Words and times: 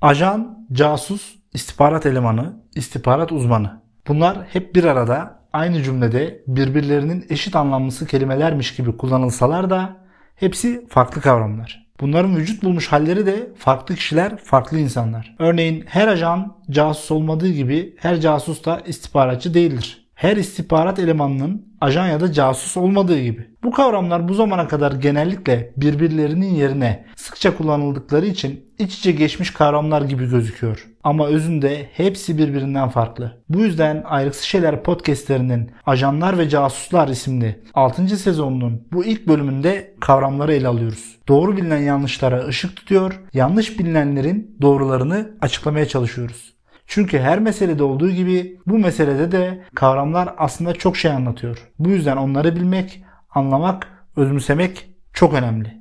Ajan, 0.00 0.66
casus, 0.72 1.34
istihbarat 1.54 2.06
elemanı, 2.06 2.56
istihbarat 2.74 3.32
uzmanı. 3.32 3.82
Bunlar 4.08 4.38
hep 4.52 4.74
bir 4.74 4.84
arada 4.84 5.40
aynı 5.52 5.82
cümlede 5.82 6.42
birbirlerinin 6.46 7.26
eşit 7.30 7.56
anlamlısı 7.56 8.06
kelimelermiş 8.06 8.76
gibi 8.76 8.96
kullanılsalar 8.96 9.70
da 9.70 9.96
hepsi 10.36 10.86
farklı 10.88 11.20
kavramlar. 11.20 11.86
Bunların 12.00 12.36
vücut 12.36 12.62
bulmuş 12.62 12.88
halleri 12.88 13.26
de 13.26 13.50
farklı 13.56 13.94
kişiler, 13.94 14.36
farklı 14.36 14.78
insanlar. 14.78 15.36
Örneğin 15.38 15.84
her 15.88 16.08
ajan 16.08 16.56
casus 16.70 17.10
olmadığı 17.10 17.50
gibi 17.50 17.96
her 17.98 18.20
casus 18.20 18.64
da 18.64 18.80
istihbaratçı 18.86 19.54
değildir. 19.54 20.07
Her 20.18 20.36
istihbarat 20.36 20.98
elemanının 20.98 21.66
ajan 21.80 22.06
ya 22.06 22.20
da 22.20 22.32
casus 22.32 22.76
olmadığı 22.76 23.20
gibi. 23.20 23.46
Bu 23.62 23.70
kavramlar 23.70 24.28
bu 24.28 24.34
zamana 24.34 24.68
kadar 24.68 24.92
genellikle 24.92 25.72
birbirlerinin 25.76 26.54
yerine 26.54 27.04
sıkça 27.16 27.56
kullanıldıkları 27.56 28.26
için 28.26 28.64
iç 28.78 28.98
içe 28.98 29.12
geçmiş 29.12 29.50
kavramlar 29.50 30.02
gibi 30.02 30.30
gözüküyor. 30.30 30.86
Ama 31.04 31.26
özünde 31.26 31.88
hepsi 31.92 32.38
birbirinden 32.38 32.88
farklı. 32.88 33.42
Bu 33.48 33.60
yüzden 33.60 34.02
Ayrıksız 34.06 34.44
Şeyler 34.44 34.82
podcastlerinin 34.82 35.70
Ajanlar 35.86 36.38
ve 36.38 36.48
Casuslar 36.48 37.08
isimli 37.08 37.62
6. 37.74 38.16
sezonunun 38.16 38.82
bu 38.92 39.04
ilk 39.04 39.28
bölümünde 39.28 39.94
kavramları 40.00 40.52
ele 40.52 40.68
alıyoruz. 40.68 41.16
Doğru 41.28 41.56
bilinen 41.56 41.82
yanlışlara 41.82 42.46
ışık 42.46 42.76
tutuyor, 42.76 43.20
yanlış 43.32 43.78
bilinenlerin 43.78 44.56
doğrularını 44.62 45.30
açıklamaya 45.40 45.88
çalışıyoruz. 45.88 46.57
Çünkü 46.88 47.18
her 47.18 47.38
meselede 47.38 47.82
olduğu 47.82 48.10
gibi 48.10 48.58
bu 48.66 48.78
meselede 48.78 49.32
de 49.32 49.64
kavramlar 49.74 50.34
aslında 50.38 50.74
çok 50.74 50.96
şey 50.96 51.10
anlatıyor. 51.10 51.58
Bu 51.78 51.88
yüzden 51.88 52.16
onları 52.16 52.56
bilmek, 52.56 53.02
anlamak, 53.30 53.88
özümsemek 54.16 54.90
çok 55.12 55.34
önemli. 55.34 55.78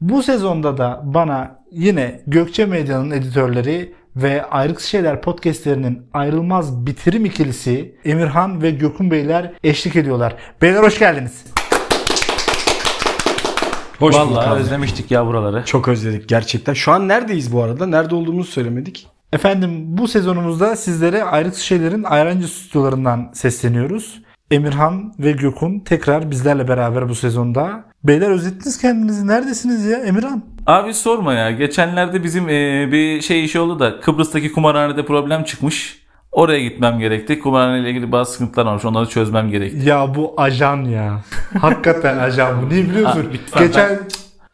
Bu 0.00 0.22
sezonda 0.22 0.78
da 0.78 1.00
bana 1.04 1.58
yine 1.72 2.20
Gökçe 2.26 2.66
Medya'nın 2.66 3.10
editörleri 3.10 3.94
ve 4.16 4.44
Ayrıksız 4.44 4.88
Şeyler 4.88 5.22
podcastlerinin 5.22 6.02
ayrılmaz 6.12 6.86
bitirim 6.86 7.24
ikilisi 7.24 7.96
Emirhan 8.04 8.62
ve 8.62 8.70
Gökün 8.70 9.10
Beyler 9.10 9.52
eşlik 9.64 9.96
ediyorlar. 9.96 10.36
Beyler 10.62 10.82
hoş 10.82 10.98
geldiniz. 10.98 11.44
Hoş 13.98 14.14
bulduk 14.14 14.30
Vallahi 14.36 14.48
abi. 14.48 14.60
özlemiştik 14.60 15.10
ya 15.10 15.26
buraları. 15.26 15.64
Çok 15.64 15.88
özledik 15.88 16.28
gerçekten. 16.28 16.74
Şu 16.74 16.92
an 16.92 17.08
neredeyiz 17.08 17.52
bu 17.52 17.62
arada? 17.62 17.86
Nerede 17.86 18.14
olduğumuzu 18.14 18.50
söylemedik. 18.50 19.13
Efendim 19.34 19.70
bu 19.86 20.08
sezonumuzda 20.08 20.76
sizlere 20.76 21.24
Ayrıksız 21.24 21.62
Şeyler'in 21.62 22.02
Ayrancı 22.02 22.48
stüdyolarından 22.48 23.30
sesleniyoruz. 23.32 24.22
Emirhan 24.50 25.14
ve 25.18 25.32
Gökün 25.32 25.80
tekrar 25.80 26.30
bizlerle 26.30 26.68
beraber 26.68 27.08
bu 27.08 27.14
sezonda. 27.14 27.84
Beyler 28.04 28.30
özlettiniz 28.30 28.80
kendinizi. 28.80 29.26
Neredesiniz 29.26 29.84
ya 29.84 29.98
Emirhan? 29.98 30.42
Abi 30.66 30.94
sorma 30.94 31.34
ya. 31.34 31.50
Geçenlerde 31.50 32.24
bizim 32.24 32.48
e, 32.48 32.88
bir 32.92 33.20
şey 33.20 33.44
işi 33.44 33.60
oldu 33.60 33.78
da 33.78 34.00
Kıbrıs'taki 34.00 34.52
kumarhanede 34.52 35.04
problem 35.04 35.44
çıkmış. 35.44 36.04
Oraya 36.32 36.60
gitmem 36.60 36.98
gerekti. 36.98 37.38
Kumarhane 37.40 37.80
ile 37.80 37.90
ilgili 37.90 38.12
bazı 38.12 38.32
sıkıntılar 38.32 38.66
varmış. 38.66 38.84
Onları 38.84 39.08
çözmem 39.08 39.50
gerekti. 39.50 39.88
Ya 39.88 40.14
bu 40.14 40.34
ajan 40.36 40.84
ya. 40.84 41.20
Hakikaten 41.58 42.18
ajan 42.18 42.62
bu. 42.62 42.68
Niye 42.68 42.84
biliyorsun? 42.84 43.22
Ha, 43.24 43.28
lütfen 43.32 43.66
Geçen 43.66 43.98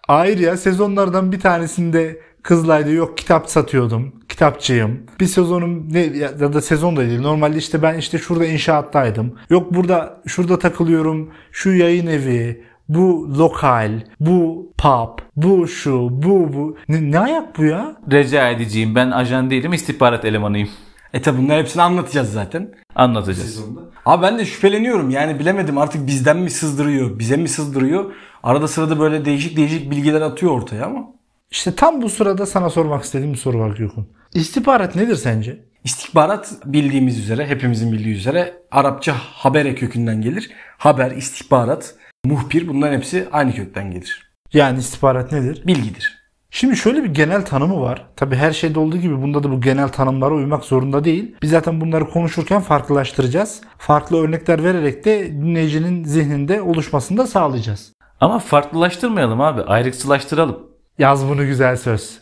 hayır 0.06 0.38
ya 0.38 0.56
sezonlardan 0.56 1.32
bir 1.32 1.40
tanesinde 1.40 2.20
Kızılay'da 2.42 2.90
yok 2.90 3.18
kitap 3.18 3.50
satıyordum. 3.50 4.12
Kitapçıyım. 4.28 5.00
Bir 5.20 5.26
sezonum 5.26 5.92
ne 5.92 6.00
ya 6.00 6.52
da 6.52 6.60
sezon 6.60 6.96
da 6.96 7.00
değil. 7.00 7.20
Normalde 7.20 7.58
işte 7.58 7.82
ben 7.82 7.98
işte 7.98 8.18
şurada 8.18 8.46
inşaattaydım. 8.46 9.34
Yok 9.50 9.74
burada 9.74 10.20
şurada 10.26 10.58
takılıyorum. 10.58 11.30
Şu 11.52 11.72
yayın 11.72 12.06
evi, 12.06 12.64
bu 12.88 13.38
lokal, 13.38 14.00
bu 14.20 14.72
pub, 14.78 15.18
bu 15.36 15.68
şu, 15.68 16.08
bu 16.10 16.52
bu. 16.52 16.76
Ne, 16.88 17.10
ne 17.10 17.18
ayak 17.18 17.58
bu 17.58 17.64
ya? 17.64 17.96
Rica 18.12 18.50
edeceğim. 18.50 18.94
Ben 18.94 19.10
ajan 19.10 19.50
değilim. 19.50 19.72
istihbarat 19.72 20.24
elemanıyım. 20.24 20.68
E 21.12 21.22
tabi 21.22 21.38
bunların 21.38 21.58
hepsini 21.60 21.82
anlatacağız 21.82 22.32
zaten. 22.32 22.74
Anlatacağız. 22.94 23.64
Abi 24.06 24.22
ben 24.22 24.38
de 24.38 24.44
şüpheleniyorum. 24.44 25.10
Yani 25.10 25.38
bilemedim 25.38 25.78
artık 25.78 26.06
bizden 26.06 26.36
mi 26.36 26.50
sızdırıyor, 26.50 27.18
bize 27.18 27.36
mi 27.36 27.48
sızdırıyor? 27.48 28.12
Arada 28.42 28.68
sırada 28.68 29.00
böyle 29.00 29.24
değişik 29.24 29.56
değişik 29.56 29.90
bilgiler 29.90 30.20
atıyor 30.20 30.52
ortaya 30.52 30.86
ama. 30.86 31.19
İşte 31.50 31.74
tam 31.74 32.02
bu 32.02 32.08
sırada 32.08 32.46
sana 32.46 32.70
sormak 32.70 33.04
istediğim 33.04 33.32
bir 33.32 33.38
soru 33.38 33.58
var 33.58 33.76
Gökhan. 33.76 34.06
İstihbarat 34.34 34.96
nedir 34.96 35.16
sence? 35.16 35.64
İstihbarat 35.84 36.52
bildiğimiz 36.64 37.18
üzere, 37.18 37.46
hepimizin 37.46 37.92
bildiği 37.92 38.14
üzere 38.14 38.54
Arapça 38.70 39.14
habere 39.16 39.74
kökünden 39.74 40.22
gelir. 40.22 40.50
Haber, 40.78 41.10
istihbarat, 41.10 41.94
muhbir 42.24 42.68
bunların 42.68 42.96
hepsi 42.96 43.28
aynı 43.32 43.54
kökten 43.54 43.90
gelir. 43.90 44.30
Yani 44.52 44.78
istihbarat 44.78 45.32
nedir? 45.32 45.66
Bilgidir. 45.66 46.20
Şimdi 46.50 46.76
şöyle 46.76 47.04
bir 47.04 47.14
genel 47.14 47.44
tanımı 47.44 47.80
var. 47.80 48.06
Tabi 48.16 48.36
her 48.36 48.52
şeyde 48.52 48.78
olduğu 48.78 48.96
gibi 48.96 49.22
bunda 49.22 49.42
da 49.42 49.50
bu 49.50 49.60
genel 49.60 49.88
tanımlara 49.88 50.34
uymak 50.34 50.64
zorunda 50.64 51.04
değil. 51.04 51.34
Biz 51.42 51.50
zaten 51.50 51.80
bunları 51.80 52.10
konuşurken 52.10 52.60
farklılaştıracağız. 52.60 53.60
Farklı 53.78 54.22
örnekler 54.22 54.64
vererek 54.64 55.04
de 55.04 55.32
dinleyicinin 55.32 56.04
zihninde 56.04 56.62
oluşmasını 56.62 57.18
da 57.18 57.26
sağlayacağız. 57.26 57.92
Ama 58.20 58.38
farklılaştırmayalım 58.38 59.40
abi. 59.40 59.62
Ayrıksılaştıralım. 59.62 60.69
Yaz 61.00 61.28
bunu 61.28 61.46
güzel 61.46 61.76
söz. 61.76 62.18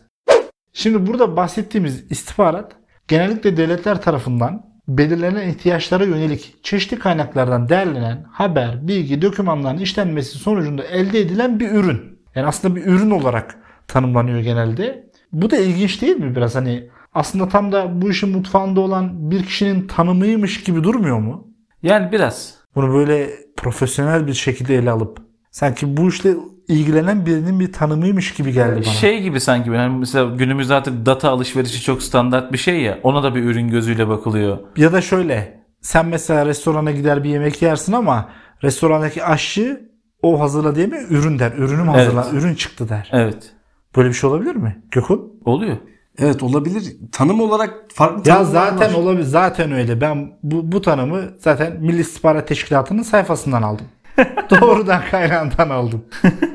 Şimdi 0.73 1.07
burada 1.07 1.37
bahsettiğimiz 1.37 2.05
istihbarat 2.11 2.73
genellikle 3.09 3.57
devletler 3.57 4.03
tarafından 4.03 4.67
belirlenen 4.89 5.49
ihtiyaçlara 5.49 6.05
yönelik 6.05 6.65
çeşitli 6.65 6.99
kaynaklardan 6.99 7.69
derlenen 7.69 8.25
haber, 8.33 8.89
bilgi, 8.89 9.23
dokümanların 9.23 9.79
işlenmesi 9.79 10.39
sonucunda 10.39 10.85
elde 10.85 11.21
edilen 11.21 11.61
bir 11.61 11.71
ürün. 11.71 12.19
Yani 12.35 12.47
aslında 12.47 12.77
bir 12.77 12.87
ürün 12.87 13.11
olarak 13.11 13.59
tanımlanıyor 13.89 14.41
genelde. 14.41 15.11
Bu 15.33 15.51
da 15.51 15.57
ilginç 15.57 16.03
değil 16.03 16.17
mi 16.17 16.37
biraz 16.37 16.55
hani 16.55 16.91
aslında 17.15 17.49
tam 17.49 17.73
da 17.73 18.03
bu 18.03 18.11
işin 18.11 18.31
mutfağında 18.31 18.81
olan 18.81 19.31
bir 19.31 19.43
kişinin 19.43 19.87
tanımıymış 19.87 20.65
gibi 20.65 20.85
durmuyor 20.85 21.19
mu? 21.19 21.49
Yani 21.83 22.13
biraz. 22.13 22.55
Bunu 22.75 22.95
böyle 22.95 23.31
profesyonel 23.57 24.27
bir 24.27 24.35
şekilde 24.35 24.77
ele 24.77 24.91
alıp 24.91 25.19
sanki 25.51 25.97
bu 25.97 26.09
işle 26.09 26.35
ilgilenen 26.69 27.27
birinin 27.27 27.61
bir 27.61 27.73
tanımıymış 27.73 28.35
gibi 28.35 28.53
geldi 28.53 28.75
bana. 28.87 28.95
Şey 28.95 29.23
gibi 29.23 29.41
sanki 29.41 29.71
yani 29.71 29.99
mesela 29.99 30.35
günümüzde 30.37 30.75
artık 30.75 31.07
data 31.07 31.31
alışverişi 31.31 31.83
çok 31.83 32.03
standart 32.03 32.53
bir 32.53 32.59
şey 32.59 32.81
ya. 32.81 32.99
Ona 33.03 33.23
da 33.23 33.35
bir 33.35 33.43
ürün 33.45 33.69
gözüyle 33.69 34.09
bakılıyor. 34.09 34.59
Ya 34.77 34.93
da 34.93 35.01
şöyle 35.01 35.61
sen 35.81 36.07
mesela 36.07 36.47
restorana 36.47 36.91
gider 36.91 37.25
bir 37.25 37.29
yemek 37.31 37.63
yersin 37.63 37.93
ama 37.93 38.29
restorandaki 38.63 39.25
aşçı 39.25 39.89
o 40.23 40.41
hazırla 40.41 40.75
diye 40.75 40.87
mi 40.87 40.99
ürün 41.11 41.39
der. 41.39 41.53
Ürünüm 41.53 41.89
hazırla, 41.89 42.27
Evet. 42.31 42.43
ürün 42.43 42.55
çıktı 42.55 42.89
der. 42.89 43.11
Evet. 43.13 43.53
Böyle 43.97 44.09
bir 44.09 44.15
şey 44.15 44.31
olabilir 44.31 44.57
mi? 44.57 44.83
Gökhan? 44.91 45.21
Oluyor. 45.45 45.77
Evet 46.19 46.43
olabilir. 46.43 46.97
Tanım 47.13 47.41
olarak 47.41 47.75
farklı 47.95 48.31
Ya 48.31 48.45
zaten 48.45 48.95
var. 48.95 48.99
olabilir. 48.99 49.25
Zaten 49.25 49.73
öyle. 49.73 50.01
Ben 50.01 50.33
bu, 50.43 50.73
bu 50.73 50.81
tanımı 50.83 51.21
zaten 51.41 51.81
Milli 51.81 52.01
İstihbarat 52.01 52.49
Teşkilatı'nın 52.49 53.03
sayfasından 53.03 53.63
aldım. 53.63 53.87
Doğrudan 54.61 55.03
kaynağından 55.11 55.71
aldım. 55.71 56.05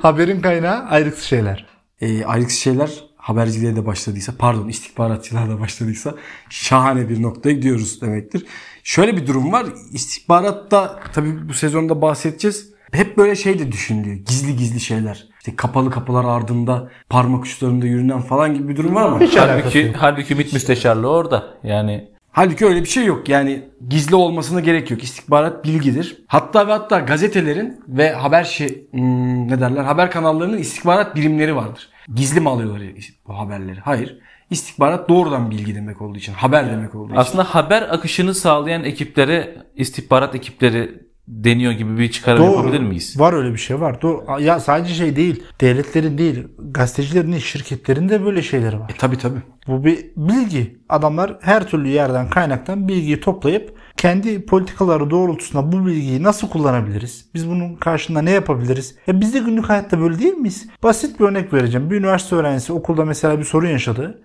Haberin 0.02 0.42
kaynağı 0.42 0.84
ayrıksız 0.90 1.24
şeyler. 1.24 1.66
e, 2.02 2.26
ayrıksız 2.26 2.60
şeyler 2.60 2.90
haberciliğe 3.18 3.76
de 3.76 3.86
başladıysa 3.86 4.34
pardon 4.40 4.68
istihbaratçılığa 4.70 5.50
da 5.50 5.60
başladıysa 5.60 6.14
şahane 6.50 7.10
bir 7.10 7.22
noktaya 7.22 7.54
gidiyoruz 7.54 8.02
demektir. 8.02 8.46
Şöyle 8.84 9.18
bir 9.18 9.28
durum 9.28 9.52
var. 9.52 9.66
İstihbaratta 9.92 11.00
tabii 11.14 11.50
bu 11.50 11.54
sezonda 11.54 12.02
bahsedeceğiz. 12.02 12.74
Hep 12.92 13.18
böyle 13.18 13.36
şey 13.36 13.60
de 13.60 13.72
düşünülüyor. 13.72 14.16
Gizli 14.16 14.56
gizli 14.56 14.80
şeyler. 14.80 15.28
İşte 15.40 15.56
kapalı 15.56 15.92
kapılar 15.92 16.26
ardında 16.26 16.90
parmak 17.10 17.44
uçlarında 17.44 17.86
yürünen 17.86 18.22
falan 18.22 18.54
gibi 18.54 18.68
bir 18.68 18.78
durum 18.78 18.96
var 18.96 19.10
mı? 19.10 19.20
Hiç 19.20 19.38
Halbuki, 19.38 19.94
halbuki 19.98 20.36
MİT 20.36 20.54
müsteşarlığı 20.54 21.10
orada. 21.10 21.44
Yani 21.64 22.13
Halbuki 22.34 22.66
öyle 22.66 22.82
bir 22.82 22.90
şey 22.90 23.06
yok. 23.06 23.30
Yani 23.30 23.62
gizli 23.90 24.16
olmasına 24.16 24.60
gerek 24.60 24.92
yok. 24.92 25.04
İstihbarat 25.04 25.66
bilgidir. 25.66 26.24
Hatta 26.28 26.68
ve 26.68 26.72
hatta 26.72 27.00
gazetelerin 27.00 27.84
ve 27.88 28.14
haber 28.14 28.44
şey 28.44 28.88
hmm, 28.92 29.48
ne 29.48 29.62
derler 29.62 29.84
haber 29.84 30.12
kanallarının 30.12 30.58
istihbarat 30.58 31.16
birimleri 31.16 31.56
vardır. 31.56 31.90
Gizli 32.16 32.40
mi 32.40 32.50
alıyorlar 32.50 32.82
bu 33.28 33.38
haberleri? 33.38 33.80
Hayır. 33.80 34.20
İstihbarat 34.50 35.10
doğrudan 35.10 35.52
bilgi 35.52 35.76
demek 35.76 36.02
olduğu 36.02 36.18
için, 36.18 36.34
haber 36.34 36.72
demek 36.72 36.96
olduğu 36.96 37.06
için. 37.06 37.16
aslında 37.16 37.44
haber 37.44 37.82
akışını 37.82 38.34
sağlayan 38.34 38.84
ekiplere 38.84 39.56
istihbarat 39.76 40.36
ekipleri 40.36 41.04
deniyor 41.28 41.72
gibi 41.72 41.98
bir 41.98 42.12
çıkarım 42.12 42.44
yapabilir 42.44 42.80
miyiz? 42.80 43.20
Var 43.20 43.34
öyle 43.34 43.54
bir 43.54 43.58
şey 43.58 43.82
var. 43.82 44.02
Doğru. 44.02 44.42
Ya 44.42 44.60
sadece 44.60 44.94
şey 44.94 45.16
değil. 45.16 45.44
Devletlerin 45.62 46.18
değil. 46.18 46.48
Gazetecilerin 46.72 47.32
değil. 47.32 47.44
Şirketlerin 47.44 48.10
de 48.10 48.26
böyle 48.26 48.42
şeyleri 48.42 48.80
var. 48.80 48.90
E, 48.90 48.98
tabii 48.98 49.18
tabii. 49.18 49.40
Bu 49.68 49.86
bir 49.86 50.06
bilgi. 50.18 50.78
Adamlar 50.90 51.38
her 51.42 51.68
türlü 51.68 51.88
yerden 51.88 52.30
kaynaktan 52.30 52.88
bilgiyi 52.88 53.20
toplayıp 53.20 53.74
kendi 53.98 54.46
politikaları 54.46 55.10
doğrultusunda 55.10 55.72
bu 55.72 55.86
bilgiyi 55.86 56.24
nasıl 56.24 56.50
kullanabiliriz? 56.50 57.26
Biz 57.34 57.50
bunun 57.50 57.76
karşılığında 57.76 58.22
ne 58.22 58.32
yapabiliriz? 58.32 58.96
Ya 59.08 59.22
biz 59.22 59.34
de 59.34 59.40
günlük 59.40 59.70
hayatta 59.70 60.00
böyle 60.00 60.20
değil 60.20 60.34
miyiz? 60.34 60.68
Basit 60.84 61.20
bir 61.20 61.26
örnek 61.26 61.54
vereceğim. 61.54 61.90
Bir 61.90 61.96
üniversite 61.96 62.36
öğrencisi 62.36 62.74
okulda 62.74 63.06
mesela 63.06 63.40
bir 63.40 63.44
sorun 63.44 63.68
yaşadı. 63.68 64.22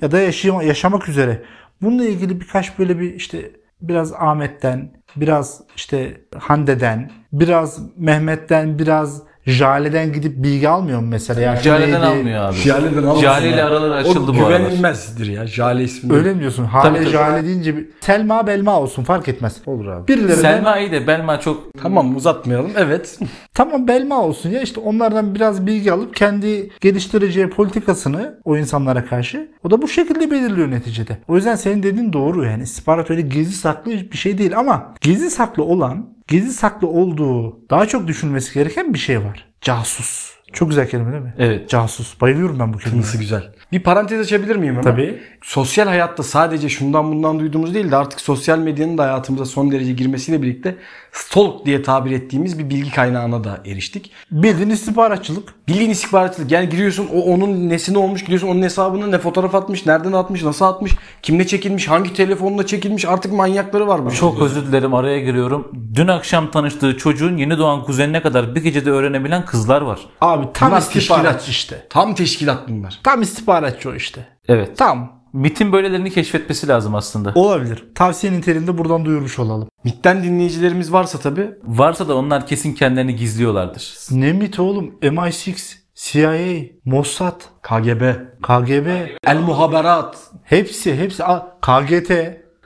Ya 0.00 0.12
da 0.12 0.18
yaşay- 0.20 0.66
yaşamak 0.66 1.08
üzere. 1.08 1.42
Bununla 1.82 2.04
ilgili 2.04 2.40
birkaç 2.40 2.78
böyle 2.78 3.00
bir 3.00 3.14
işte 3.14 3.50
biraz 3.82 4.12
Ahmet'ten, 4.12 4.92
biraz 5.16 5.62
işte 5.76 6.20
Hande'den, 6.38 7.10
biraz 7.32 7.80
Mehmet'ten, 7.96 8.78
biraz 8.78 9.22
Jale'den 9.46 10.12
gidip 10.12 10.42
bilgi 10.42 10.68
almıyor 10.68 11.00
mu 11.00 11.06
mesela? 11.10 11.40
Ya 11.40 11.56
Jale'den 11.56 11.88
neydi? 11.92 12.06
almıyor 12.06 12.44
abi. 12.44 12.56
Jale'den 12.56 13.02
almasın 13.02 13.20
Jale 13.20 13.48
ile 13.48 13.56
ya. 13.56 13.66
araları 13.66 13.94
açıldı 13.94 14.30
o 14.32 14.34
bu 14.40 14.46
aralar. 14.46 14.60
güvenilmezdir 14.60 15.26
ya. 15.26 15.46
Jale 15.46 15.84
ismi. 15.84 16.14
Öyle 16.14 16.34
mi 16.34 16.40
diyorsun? 16.40 16.64
Hale 16.64 16.88
Tabii, 16.88 16.98
tabii. 16.98 17.10
Jale 17.12 17.44
deyince 17.46 17.76
bir... 17.76 17.86
Selma 18.00 18.46
Belma 18.46 18.80
olsun 18.80 19.04
fark 19.04 19.28
etmez. 19.28 19.56
Olur 19.66 19.86
abi. 19.86 20.08
Birileri 20.08 20.36
Selma 20.36 20.78
iyi 20.78 20.92
de 20.92 21.06
Belma 21.06 21.40
çok 21.40 21.64
Tamam 21.82 22.16
uzatmayalım. 22.16 22.70
Evet. 22.76 23.18
Tamam 23.54 23.88
Belma 23.88 24.20
olsun 24.22 24.50
ya 24.50 24.60
işte 24.62 24.80
onlardan 24.80 25.34
biraz 25.34 25.66
bilgi 25.66 25.92
alıp 25.92 26.16
kendi 26.16 26.70
geliştireceği 26.80 27.50
politikasını 27.50 28.38
o 28.44 28.56
insanlara 28.56 29.04
karşı 29.04 29.48
o 29.64 29.70
da 29.70 29.82
bu 29.82 29.88
şekilde 29.88 30.30
belirliyor 30.30 30.70
neticede. 30.70 31.18
O 31.28 31.36
yüzden 31.36 31.56
senin 31.56 31.82
dediğin 31.82 32.12
doğru 32.12 32.44
yani 32.44 32.62
istihbarat 32.62 33.10
öyle 33.10 33.20
gizli 33.20 33.52
saklı 33.54 33.90
bir 33.92 34.16
şey 34.16 34.38
değil 34.38 34.58
ama 34.58 34.94
gizli 35.00 35.30
saklı 35.30 35.62
olan 35.64 36.06
gizli 36.28 36.52
saklı 36.52 36.88
olduğu 36.88 37.68
daha 37.70 37.86
çok 37.86 38.06
düşünülmesi 38.06 38.54
gereken 38.54 38.94
bir 38.94 38.98
şey 38.98 39.24
var. 39.24 39.52
Casus. 39.60 40.32
Çok 40.52 40.68
güzel 40.68 40.88
kelime 40.88 41.12
değil 41.12 41.22
mi? 41.22 41.34
Evet. 41.38 41.68
Casus. 41.68 42.20
Bayılıyorum 42.20 42.58
ben 42.58 42.72
bu 42.72 42.78
kelimeye. 42.78 43.00
Nasıl 43.00 43.18
güzel. 43.18 43.52
Bir 43.72 43.82
parantez 43.82 44.20
açabilir 44.20 44.56
miyim 44.56 44.74
hemen? 44.74 44.82
Tabii. 44.82 45.22
Sosyal 45.42 45.86
hayatta 45.86 46.22
sadece 46.22 46.68
şundan 46.68 47.12
bundan 47.12 47.40
duyduğumuz 47.40 47.74
değil 47.74 47.90
de 47.90 47.96
artık 47.96 48.20
sosyal 48.20 48.58
medyanın 48.58 48.98
da 48.98 49.02
hayatımıza 49.02 49.44
son 49.44 49.70
derece 49.72 49.92
girmesiyle 49.92 50.42
birlikte 50.42 50.76
stalk 51.12 51.66
diye 51.66 51.82
tabir 51.82 52.10
ettiğimiz 52.10 52.58
bir 52.58 52.70
bilgi 52.70 52.90
kaynağına 52.92 53.44
da 53.44 53.60
eriştik. 53.66 54.10
Bildiğin 54.30 54.70
istihbaratçılık. 54.70 55.54
Bildiğin 55.68 55.90
istihbaratçılık. 55.90 56.50
Yani 56.52 56.68
giriyorsun 56.68 57.08
o 57.14 57.20
onun 57.20 57.68
nesine 57.68 57.98
olmuş 57.98 58.20
gidiyorsun 58.22 58.48
onun 58.48 58.62
hesabını 58.62 59.10
ne 59.10 59.18
fotoğraf 59.18 59.54
atmış, 59.54 59.86
nereden 59.86 60.12
atmış, 60.12 60.42
nasıl 60.42 60.64
atmış, 60.64 60.92
kimle 61.22 61.46
çekilmiş, 61.46 61.88
hangi 61.88 62.14
telefonla 62.14 62.66
çekilmiş 62.66 63.04
artık 63.04 63.32
manyakları 63.32 63.88
var 63.88 64.04
bu. 64.04 64.10
çok 64.10 64.42
özür 64.42 64.66
dilerim 64.66 64.94
araya 64.94 65.20
giriyorum. 65.20 65.72
Dün 65.94 66.08
akşam 66.08 66.50
tanıştığı 66.50 66.96
çocuğun 66.96 67.36
yeni 67.36 67.58
doğan 67.58 67.84
kuzenine 67.84 68.22
kadar 68.22 68.54
bir 68.54 68.62
gecede 68.62 68.90
öğrenebilen 68.90 69.44
kızlar 69.44 69.82
var. 69.82 70.00
Abi 70.20 70.41
tam 70.54 70.70
Bunlar 70.70 70.80
istihbaratçı 70.80 71.24
teşkilat. 71.24 71.48
işte. 71.48 71.86
Tam 71.90 72.14
teşkilat 72.14 72.68
bunlar. 72.68 73.00
Tam 73.02 73.22
istihbaratçı 73.22 73.90
o 73.90 73.94
işte. 73.94 74.26
Evet. 74.48 74.78
Tam. 74.78 75.22
MIT'in 75.32 75.72
böylelerini 75.72 76.10
keşfetmesi 76.10 76.68
lazım 76.68 76.94
aslında. 76.94 77.32
Olabilir. 77.34 77.84
Tavsiye 77.94 78.32
niteliğinde 78.32 78.78
buradan 78.78 79.04
duyurmuş 79.04 79.38
olalım. 79.38 79.68
MIT'ten 79.84 80.22
dinleyicilerimiz 80.22 80.92
varsa 80.92 81.18
tabii 81.18 81.50
Varsa 81.64 82.08
da 82.08 82.16
onlar 82.16 82.46
kesin 82.46 82.74
kendilerini 82.74 83.16
gizliyorlardır. 83.16 83.94
Ne 84.10 84.32
MIT 84.32 84.60
oğlum? 84.60 84.94
MI6, 85.02 85.74
CIA, 85.94 86.64
Mossad, 86.84 87.40
KGB, 87.62 88.14
KGB 88.42 88.86
El 89.26 89.38
Muhaberat, 89.40 90.16
hepsi 90.44 90.96
hepsi 90.96 91.24
A- 91.24 91.58
KGT 91.60 92.10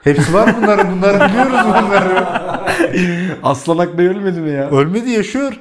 hepsi 0.05 0.35
var 0.35 0.55
bunların 0.63 0.97
bunları 0.97 1.29
biliyoruz 1.29 1.59
bunları. 1.67 2.27
Aslan 3.43 3.79
Akbey 3.79 4.07
ölmedi 4.09 4.41
mi 4.41 4.51
ya? 4.51 4.71
Ölmedi 4.71 5.11
yaşıyor. 5.11 5.61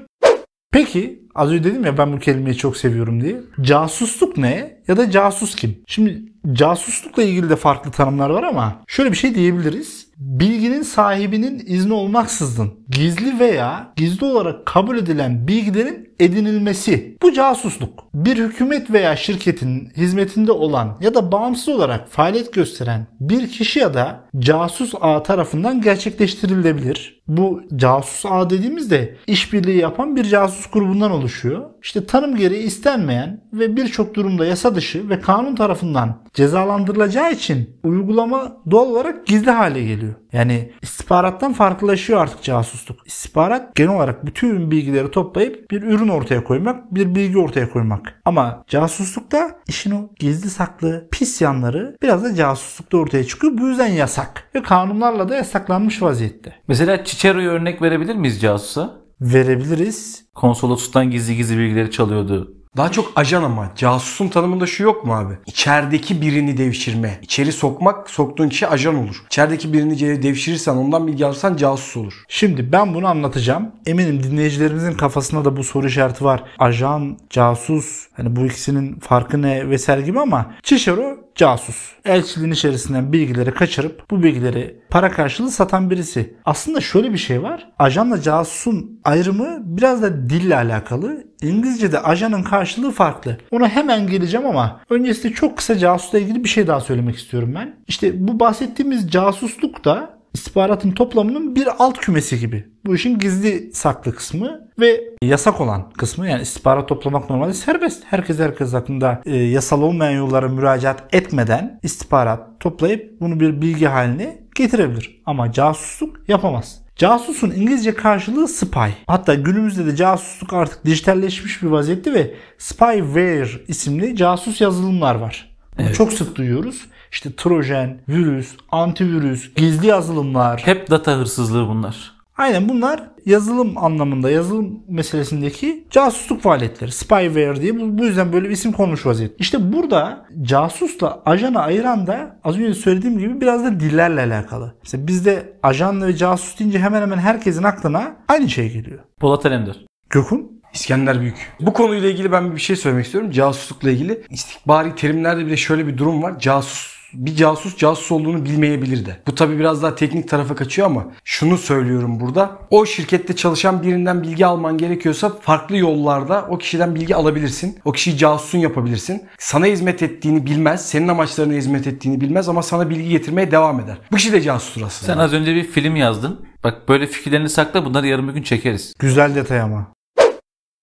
Peki 0.72 1.25
az 1.36 1.52
önce 1.52 1.64
dedim 1.64 1.86
ya 1.86 1.98
ben 1.98 2.14
bu 2.14 2.20
kelimeyi 2.20 2.58
çok 2.58 2.78
seviyorum 2.78 3.22
diye. 3.22 3.42
Casusluk 3.62 4.38
ne 4.38 4.78
ya 4.88 4.98
da 4.98 5.12
casus 5.12 5.56
kim? 5.56 5.78
Şimdi 5.88 6.24
casuslukla 6.54 7.24
ilgili 7.24 7.50
de 7.50 7.56
farklı 7.56 7.92
tanımlar 7.92 8.30
var 8.30 8.44
ama 8.44 8.82
şöyle 8.88 9.12
bir 9.12 9.18
şey 9.18 9.36
diyebiliriz. 9.36 10.08
Bilginin 10.18 10.82
sahibinin 10.82 11.64
izni 11.66 11.94
olmaksızın 11.94 12.74
gizli 12.90 13.40
veya 13.40 13.94
gizli 13.96 14.26
olarak 14.26 14.66
kabul 14.66 14.98
edilen 14.98 15.48
bilgilerin 15.48 16.10
edinilmesi. 16.20 17.18
Bu 17.22 17.34
casusluk. 17.34 18.04
Bir 18.14 18.38
hükümet 18.38 18.92
veya 18.92 19.16
şirketin 19.16 19.90
hizmetinde 19.98 20.52
olan 20.52 20.98
ya 21.02 21.14
da 21.14 21.32
bağımsız 21.32 21.70
olarak 21.70 22.10
faaliyet 22.10 22.54
gösteren 22.54 23.08
bir 23.20 23.50
kişi 23.50 23.80
ya 23.80 23.94
da 23.94 24.24
casus 24.40 24.94
ağ 25.02 25.24
tarafından 25.24 25.82
gerçekleştirilebilir. 25.82 27.22
Bu 27.28 27.62
casus 27.76 28.26
ağ 28.26 28.50
dediğimizde 28.50 29.16
işbirliği 29.28 29.78
yapan 29.78 30.16
bir 30.16 30.24
casus 30.24 30.66
grubundan 30.72 31.12
oluşuyor. 31.26 31.70
İşte 31.82 32.06
tanım 32.06 32.36
gereği 32.36 32.64
istenmeyen 32.64 33.42
ve 33.54 33.76
birçok 33.76 34.16
durumda 34.16 34.46
yasa 34.46 34.76
dışı 34.76 35.10
ve 35.10 35.20
kanun 35.20 35.56
tarafından 35.56 36.22
cezalandırılacağı 36.34 37.32
için 37.32 37.70
uygulama 37.84 38.58
doğal 38.72 38.88
olarak 38.88 39.28
gizli 39.28 39.52
hale 39.52 39.84
geliyor. 39.84 40.14
Yani 40.34 40.72
istihbarattan 40.82 41.54
farklılaşıyor 41.54 42.22
artık 42.22 42.44
casusluk. 42.44 43.08
İstihbarat 43.08 43.76
genel 43.76 43.96
olarak 43.96 44.26
bütün 44.26 44.72
bilgileri 44.72 45.12
toplayıp 45.12 45.72
bir 45.72 45.82
ürün 45.82 46.08
ortaya 46.08 46.44
koymak, 46.44 46.96
bir 46.96 47.16
bilgi 47.16 47.38
ortaya 47.38 47.70
koymak. 47.70 48.22
Ama 48.26 48.64
casuslukta 48.68 49.52
işin 49.68 49.92
o 49.92 50.10
gizli 50.20 50.50
saklı 50.50 51.08
pis 51.12 51.42
yanları 51.42 51.98
biraz 52.02 52.24
da 52.24 52.36
casuslukta 52.36 52.98
ortaya 52.98 53.24
çıkıyor. 53.24 53.58
Bu 53.58 53.68
yüzden 53.68 53.88
yasak 53.88 54.50
ve 54.56 54.64
kanunlarla 54.64 55.30
da 55.30 55.36
yasaklanmış 55.36 56.02
vaziyette. 56.02 56.56
Mesela 56.68 57.04
Cicero'ya 57.04 57.50
örnek 57.50 57.82
verebilir 57.82 58.16
miyiz 58.16 58.42
casusa? 58.42 59.05
Verebiliriz. 59.22 60.26
Konsolosluktan 60.34 61.12
gizli 61.12 61.36
gizli 61.36 61.58
bilgileri 61.58 61.92
çalıyordu. 61.92 62.55
Daha 62.78 62.92
çok 62.92 63.12
ajan 63.16 63.44
ama 63.44 63.72
casusun 63.76 64.28
tanımında 64.28 64.66
şu 64.66 64.84
yok 64.84 65.06
mu 65.06 65.16
abi? 65.16 65.34
İçerideki 65.46 66.22
birini 66.22 66.58
devşirme. 66.58 67.20
İçeri 67.22 67.52
sokmak, 67.52 68.10
soktuğun 68.10 68.50
kişi 68.50 68.68
ajan 68.68 68.96
olur. 68.96 69.24
İçerideki 69.26 69.74
birini 69.74 70.24
devşirirsen, 70.24 70.76
ondan 70.76 71.08
bilgi 71.08 71.26
alırsan 71.26 71.58
casus 71.58 71.98
olur. 71.98 72.24
Şimdi 72.28 72.72
ben 72.72 72.94
bunu 72.94 73.08
anlatacağım. 73.08 73.72
Eminim 73.86 74.24
dinleyicilerimizin 74.24 74.94
kafasında 74.94 75.46
da 75.46 75.58
bu 75.58 75.64
soru 75.64 75.88
işareti 75.88 76.24
var. 76.26 76.44
Ajan, 76.60 77.18
casus, 77.30 78.08
hani 78.14 78.36
bu 78.36 78.46
ikisinin 78.46 79.00
farkı 79.00 79.42
ne 79.42 79.70
vesaire 79.70 80.02
gibi 80.02 80.20
ama 80.20 80.52
Cicero 80.64 81.18
casus. 81.36 81.92
Elçiliğin 82.06 82.52
içerisinden 82.52 83.14
bilgileri 83.14 83.54
kaçırıp 83.54 84.10
bu 84.12 84.24
bilgileri 84.24 84.80
para 84.90 85.12
karşılığı 85.12 85.52
satan 85.52 85.90
birisi. 85.90 86.36
Aslında 86.46 86.82
şöyle 86.82 87.14
bir 87.14 87.18
şey 87.18 87.44
var. 87.44 87.68
Ajanla 87.80 88.22
casusun 88.22 89.00
ayrımı 89.04 89.60
biraz 89.64 90.02
da 90.02 90.30
dille 90.30 90.56
alakalı. 90.56 91.24
İngilizce'de 91.48 92.00
ajanın 92.00 92.44
karşılığı 92.44 92.92
farklı. 92.92 93.38
Ona 93.52 93.70
hemen 93.70 94.08
geleceğim 94.08 94.46
ama 94.46 94.80
öncesinde 94.90 95.34
çok 95.34 95.58
kısa 95.58 95.78
casusla 95.78 96.20
ilgili 96.20 96.44
bir 96.44 96.50
şey 96.50 96.68
daha 96.68 96.82
söylemek 96.82 97.16
istiyorum 97.16 97.52
ben. 97.56 97.76
İşte 97.88 98.28
bu 98.28 98.40
bahsettiğimiz 98.40 99.12
casusluk 99.12 99.86
da 99.86 100.16
istihbaratın 100.34 100.92
toplamının 100.92 101.56
bir 101.56 101.68
alt 101.80 101.98
kümesi 101.98 102.40
gibi. 102.40 102.66
Bu 102.86 102.96
işin 102.96 103.20
gizli 103.20 103.74
saklı 103.74 104.16
kısmı 104.16 104.60
ve 104.80 105.02
yasak 105.22 105.62
olan 105.62 105.90
kısmı 105.92 106.30
yani 106.30 106.42
istihbarat 106.42 106.88
toplamak 106.88 107.30
normalde 107.30 107.54
serbest. 107.54 108.04
Herkes 108.06 108.40
herkes 108.40 108.74
hakkında 108.74 109.22
e, 109.26 109.36
yasal 109.36 109.82
olmayan 109.82 110.18
yollara 110.18 110.48
müracaat 110.48 111.16
etmeden 111.16 111.80
istihbarat 111.84 112.60
toplayıp 112.60 113.22
bunu 113.22 113.40
bir 113.40 113.62
bilgi 113.62 113.86
haline 113.86 114.40
getirebilir. 114.56 115.22
Ama 115.26 115.52
casusluk 115.52 116.30
yapamaz. 116.30 116.85
Casusun 116.96 117.52
İngilizce 117.52 117.96
karşılığı 117.96 118.48
spy. 118.48 118.90
Hatta 119.08 119.34
günümüzde 119.34 119.86
de 119.86 119.96
casusluk 119.96 120.54
artık 120.54 120.86
dijitalleşmiş 120.86 121.64
bir 121.64 121.68
vaziyette 121.68 122.14
ve 122.14 122.34
spyware 122.58 123.50
isimli 123.68 124.16
casus 124.16 124.62
yazılımlar 124.62 125.16
var. 125.16 125.56
Bunu 125.78 125.94
çok 125.94 126.14
sık 126.14 126.36
duyuyoruz. 126.36 126.86
İşte 127.12 127.36
trojan, 127.38 127.98
virüs, 128.10 128.48
antivirüs, 128.72 129.54
gizli 129.56 129.88
yazılımlar. 129.88 130.62
Hep 130.66 130.90
data 130.90 131.18
hırsızlığı 131.18 131.68
bunlar. 131.68 132.15
Aynen 132.38 132.70
bunlar 132.70 133.04
yazılım 133.26 133.78
anlamında, 133.78 134.32
yazılım 134.32 134.80
meselesindeki 134.88 135.88
casusluk 135.90 136.42
faaliyetleri. 136.42 136.92
Spyware 136.92 137.62
diye 137.62 137.80
bu, 137.80 137.98
bu 137.98 138.06
yüzden 138.06 138.34
böyle 138.34 138.46
bir 138.46 138.54
isim 138.54 138.72
konmuş 138.72 139.06
vaziyette. 139.06 139.36
İşte 139.40 139.74
burada 139.74 140.26
casusla 140.42 141.22
ajanı 141.26 141.62
ayıran 141.62 142.08
da 142.08 142.40
az 142.44 142.58
önce 142.58 142.74
söylediğim 142.74 143.20
gibi 143.20 143.42
biraz 143.42 143.64
da 143.64 143.80
dillerle 143.80 144.22
alakalı. 144.22 144.76
Mesela 144.84 145.08
bizde 145.08 145.54
ajan 145.64 146.08
ve 146.08 146.16
casus 146.16 146.60
deyince 146.60 146.80
hemen 146.80 147.02
hemen 147.02 147.18
herkesin 147.18 147.64
aklına 147.64 148.16
aynı 148.28 148.50
şey 148.50 148.72
geliyor. 148.72 149.00
Polat 149.20 149.46
Alemdar. 149.46 149.86
Gökün 150.10 150.62
İskender 150.74 151.22
Büyük. 151.22 151.54
Bu 151.60 151.74
konuyla 151.74 152.10
ilgili 152.10 152.32
ben 152.32 152.56
bir 152.56 152.62
şey 152.62 152.76
söylemek 152.76 153.06
istiyorum. 153.06 153.32
Casuslukla 153.32 153.90
ilgili. 153.90 154.22
İstihbari 154.30 154.96
terimlerde 154.96 155.46
bir 155.46 155.52
de 155.52 155.58
şöyle 155.58 155.88
bir 155.88 155.98
durum 155.98 156.24
var. 156.24 156.40
Casus 156.40 156.96
bir 157.16 157.36
casus 157.36 157.78
casus 157.78 158.12
olduğunu 158.12 158.46
bilmeyebilir 158.46 159.06
de. 159.06 159.18
Bu 159.28 159.36
tabi 159.36 159.60
biraz 159.60 159.84
daha 159.84 159.96
teknik 159.96 160.30
tarafa 160.30 160.56
kaçıyor 160.56 160.88
ama 160.88 161.06
şunu 161.24 161.58
söylüyorum 161.58 162.20
burada. 162.20 162.60
O 162.72 162.86
şirkette 162.86 163.36
çalışan 163.36 163.84
birinden 163.84 164.24
bilgi 164.24 164.46
alman 164.46 164.78
gerekiyorsa 164.78 165.32
farklı 165.42 165.78
yollarda 165.78 166.46
o 166.50 166.58
kişiden 166.58 166.96
bilgi 166.96 167.16
alabilirsin. 167.16 167.80
O 167.86 167.92
kişiyi 167.92 168.18
casusun 168.18 168.58
yapabilirsin. 168.58 169.24
Sana 169.40 169.66
hizmet 169.66 170.04
ettiğini 170.04 170.46
bilmez, 170.46 170.90
senin 170.90 171.08
amaçlarına 171.08 171.54
hizmet 171.54 171.88
ettiğini 171.88 172.22
bilmez 172.22 172.50
ama 172.50 172.64
sana 172.64 172.90
bilgi 172.90 173.10
getirmeye 173.10 173.52
devam 173.52 173.80
eder. 173.80 173.98
Bu 174.12 174.16
kişi 174.16 174.34
de 174.34 174.42
casustur 174.42 174.82
aslında. 174.82 175.14
Sen 175.14 175.20
az 175.20 175.34
önce 175.34 175.56
bir 175.56 175.64
film 175.64 175.96
yazdın. 175.96 176.46
Bak 176.64 176.90
böyle 176.90 177.08
fikirlerini 177.08 177.50
sakla 177.50 177.86
bunları 177.86 178.08
yarın 178.08 178.28
bir 178.28 178.34
gün 178.34 178.44
çekeriz. 178.44 178.94
güzel 179.00 179.36
detay 179.36 179.60
ama. 179.62 179.95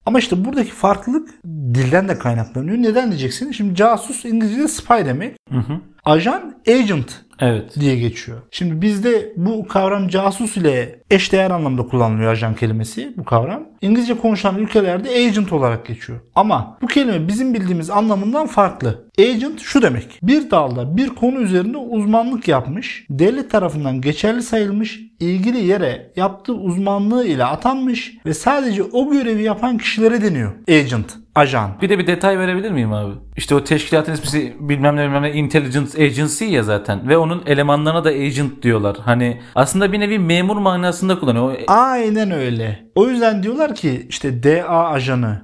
Ama 0.07 0.19
işte 0.19 0.45
buradaki 0.45 0.71
farklılık 0.71 1.29
dilden 1.75 2.09
de 2.09 2.19
kaynaklanıyor. 2.19 2.77
Neden 2.79 3.09
diyeceksin? 3.11 3.53
Şimdi 3.53 3.75
casus 3.75 4.25
İngilizce'de 4.25 4.69
spy 4.69 4.93
demek. 5.05 5.37
Ajan 6.05 6.55
agent 6.69 7.21
Evet. 7.41 7.75
diye 7.81 7.97
geçiyor. 7.97 8.39
Şimdi 8.51 8.83
bizde 8.83 9.33
bu 9.37 9.69
kavram 9.69 10.09
casus 10.09 10.57
ile 10.57 11.01
eşdeğer 11.11 11.51
anlamda 11.51 11.83
kullanılıyor 11.87 12.33
ajan 12.33 12.55
kelimesi 12.55 13.15
bu 13.17 13.25
kavram. 13.25 13.63
İngilizce 13.81 14.19
konuşan 14.19 14.59
ülkelerde 14.59 15.09
agent 15.09 15.53
olarak 15.53 15.87
geçiyor. 15.87 16.21
Ama 16.35 16.79
bu 16.83 16.87
kelime 16.87 17.29
bizim 17.29 17.55
bildiğimiz 17.55 17.91
anlamından 17.91 18.47
farklı. 18.47 19.09
Agent 19.19 19.61
şu 19.61 19.83
demek. 19.83 20.19
Bir 20.23 20.51
dalda 20.51 20.97
bir 20.97 21.09
konu 21.09 21.41
üzerinde 21.41 21.77
uzmanlık 21.79 22.49
yapmış, 22.49 23.07
devlet 23.11 23.51
tarafından 23.51 24.01
geçerli 24.01 24.43
sayılmış, 24.43 25.01
ilgili 25.21 25.65
yere 25.65 26.13
yaptığı 26.17 26.55
uzmanlığı 26.55 27.27
ile 27.27 27.45
atanmış 27.45 28.15
ve 28.27 28.35
sadece 28.35 28.83
o 28.83 29.11
görevi 29.11 29.43
yapan 29.43 29.79
kişilere 29.79 30.23
deniyor. 30.23 30.53
Agent, 30.69 31.15
ajan. 31.35 31.71
Bir 31.83 31.89
de 31.89 31.99
bir 31.99 32.07
detay 32.07 32.39
verebilir 32.39 32.71
miyim 32.71 32.93
abi? 32.93 33.13
İşte 33.37 33.55
o 33.55 33.65
teşkilatın 33.65 34.13
ismi 34.13 34.53
bilmem 34.61 34.97
ne 34.97 35.05
bilmem 35.07 35.23
ne 35.23 35.33
Intelligence 35.33 36.05
Agency 36.05 36.45
ya 36.45 36.63
zaten 36.63 37.09
ve 37.09 37.17
onun 37.19 37.43
elemanlarına 37.47 38.05
da 38.05 38.09
agent 38.09 38.63
diyorlar. 38.63 38.97
Hani 39.05 39.41
aslında 39.55 39.93
bir 39.93 40.01
nevi 40.01 40.19
memur 40.19 40.57
manasında 40.57 41.19
kullanıyor. 41.21 41.45
O- 41.45 41.57
Aynen 41.73 42.31
öyle. 42.31 42.83
O 42.95 43.09
yüzden 43.09 43.43
diyorlar 43.43 43.75
ki 43.75 44.07
işte 44.09 44.43
DA 44.43 44.87
ajanı, 44.89 45.41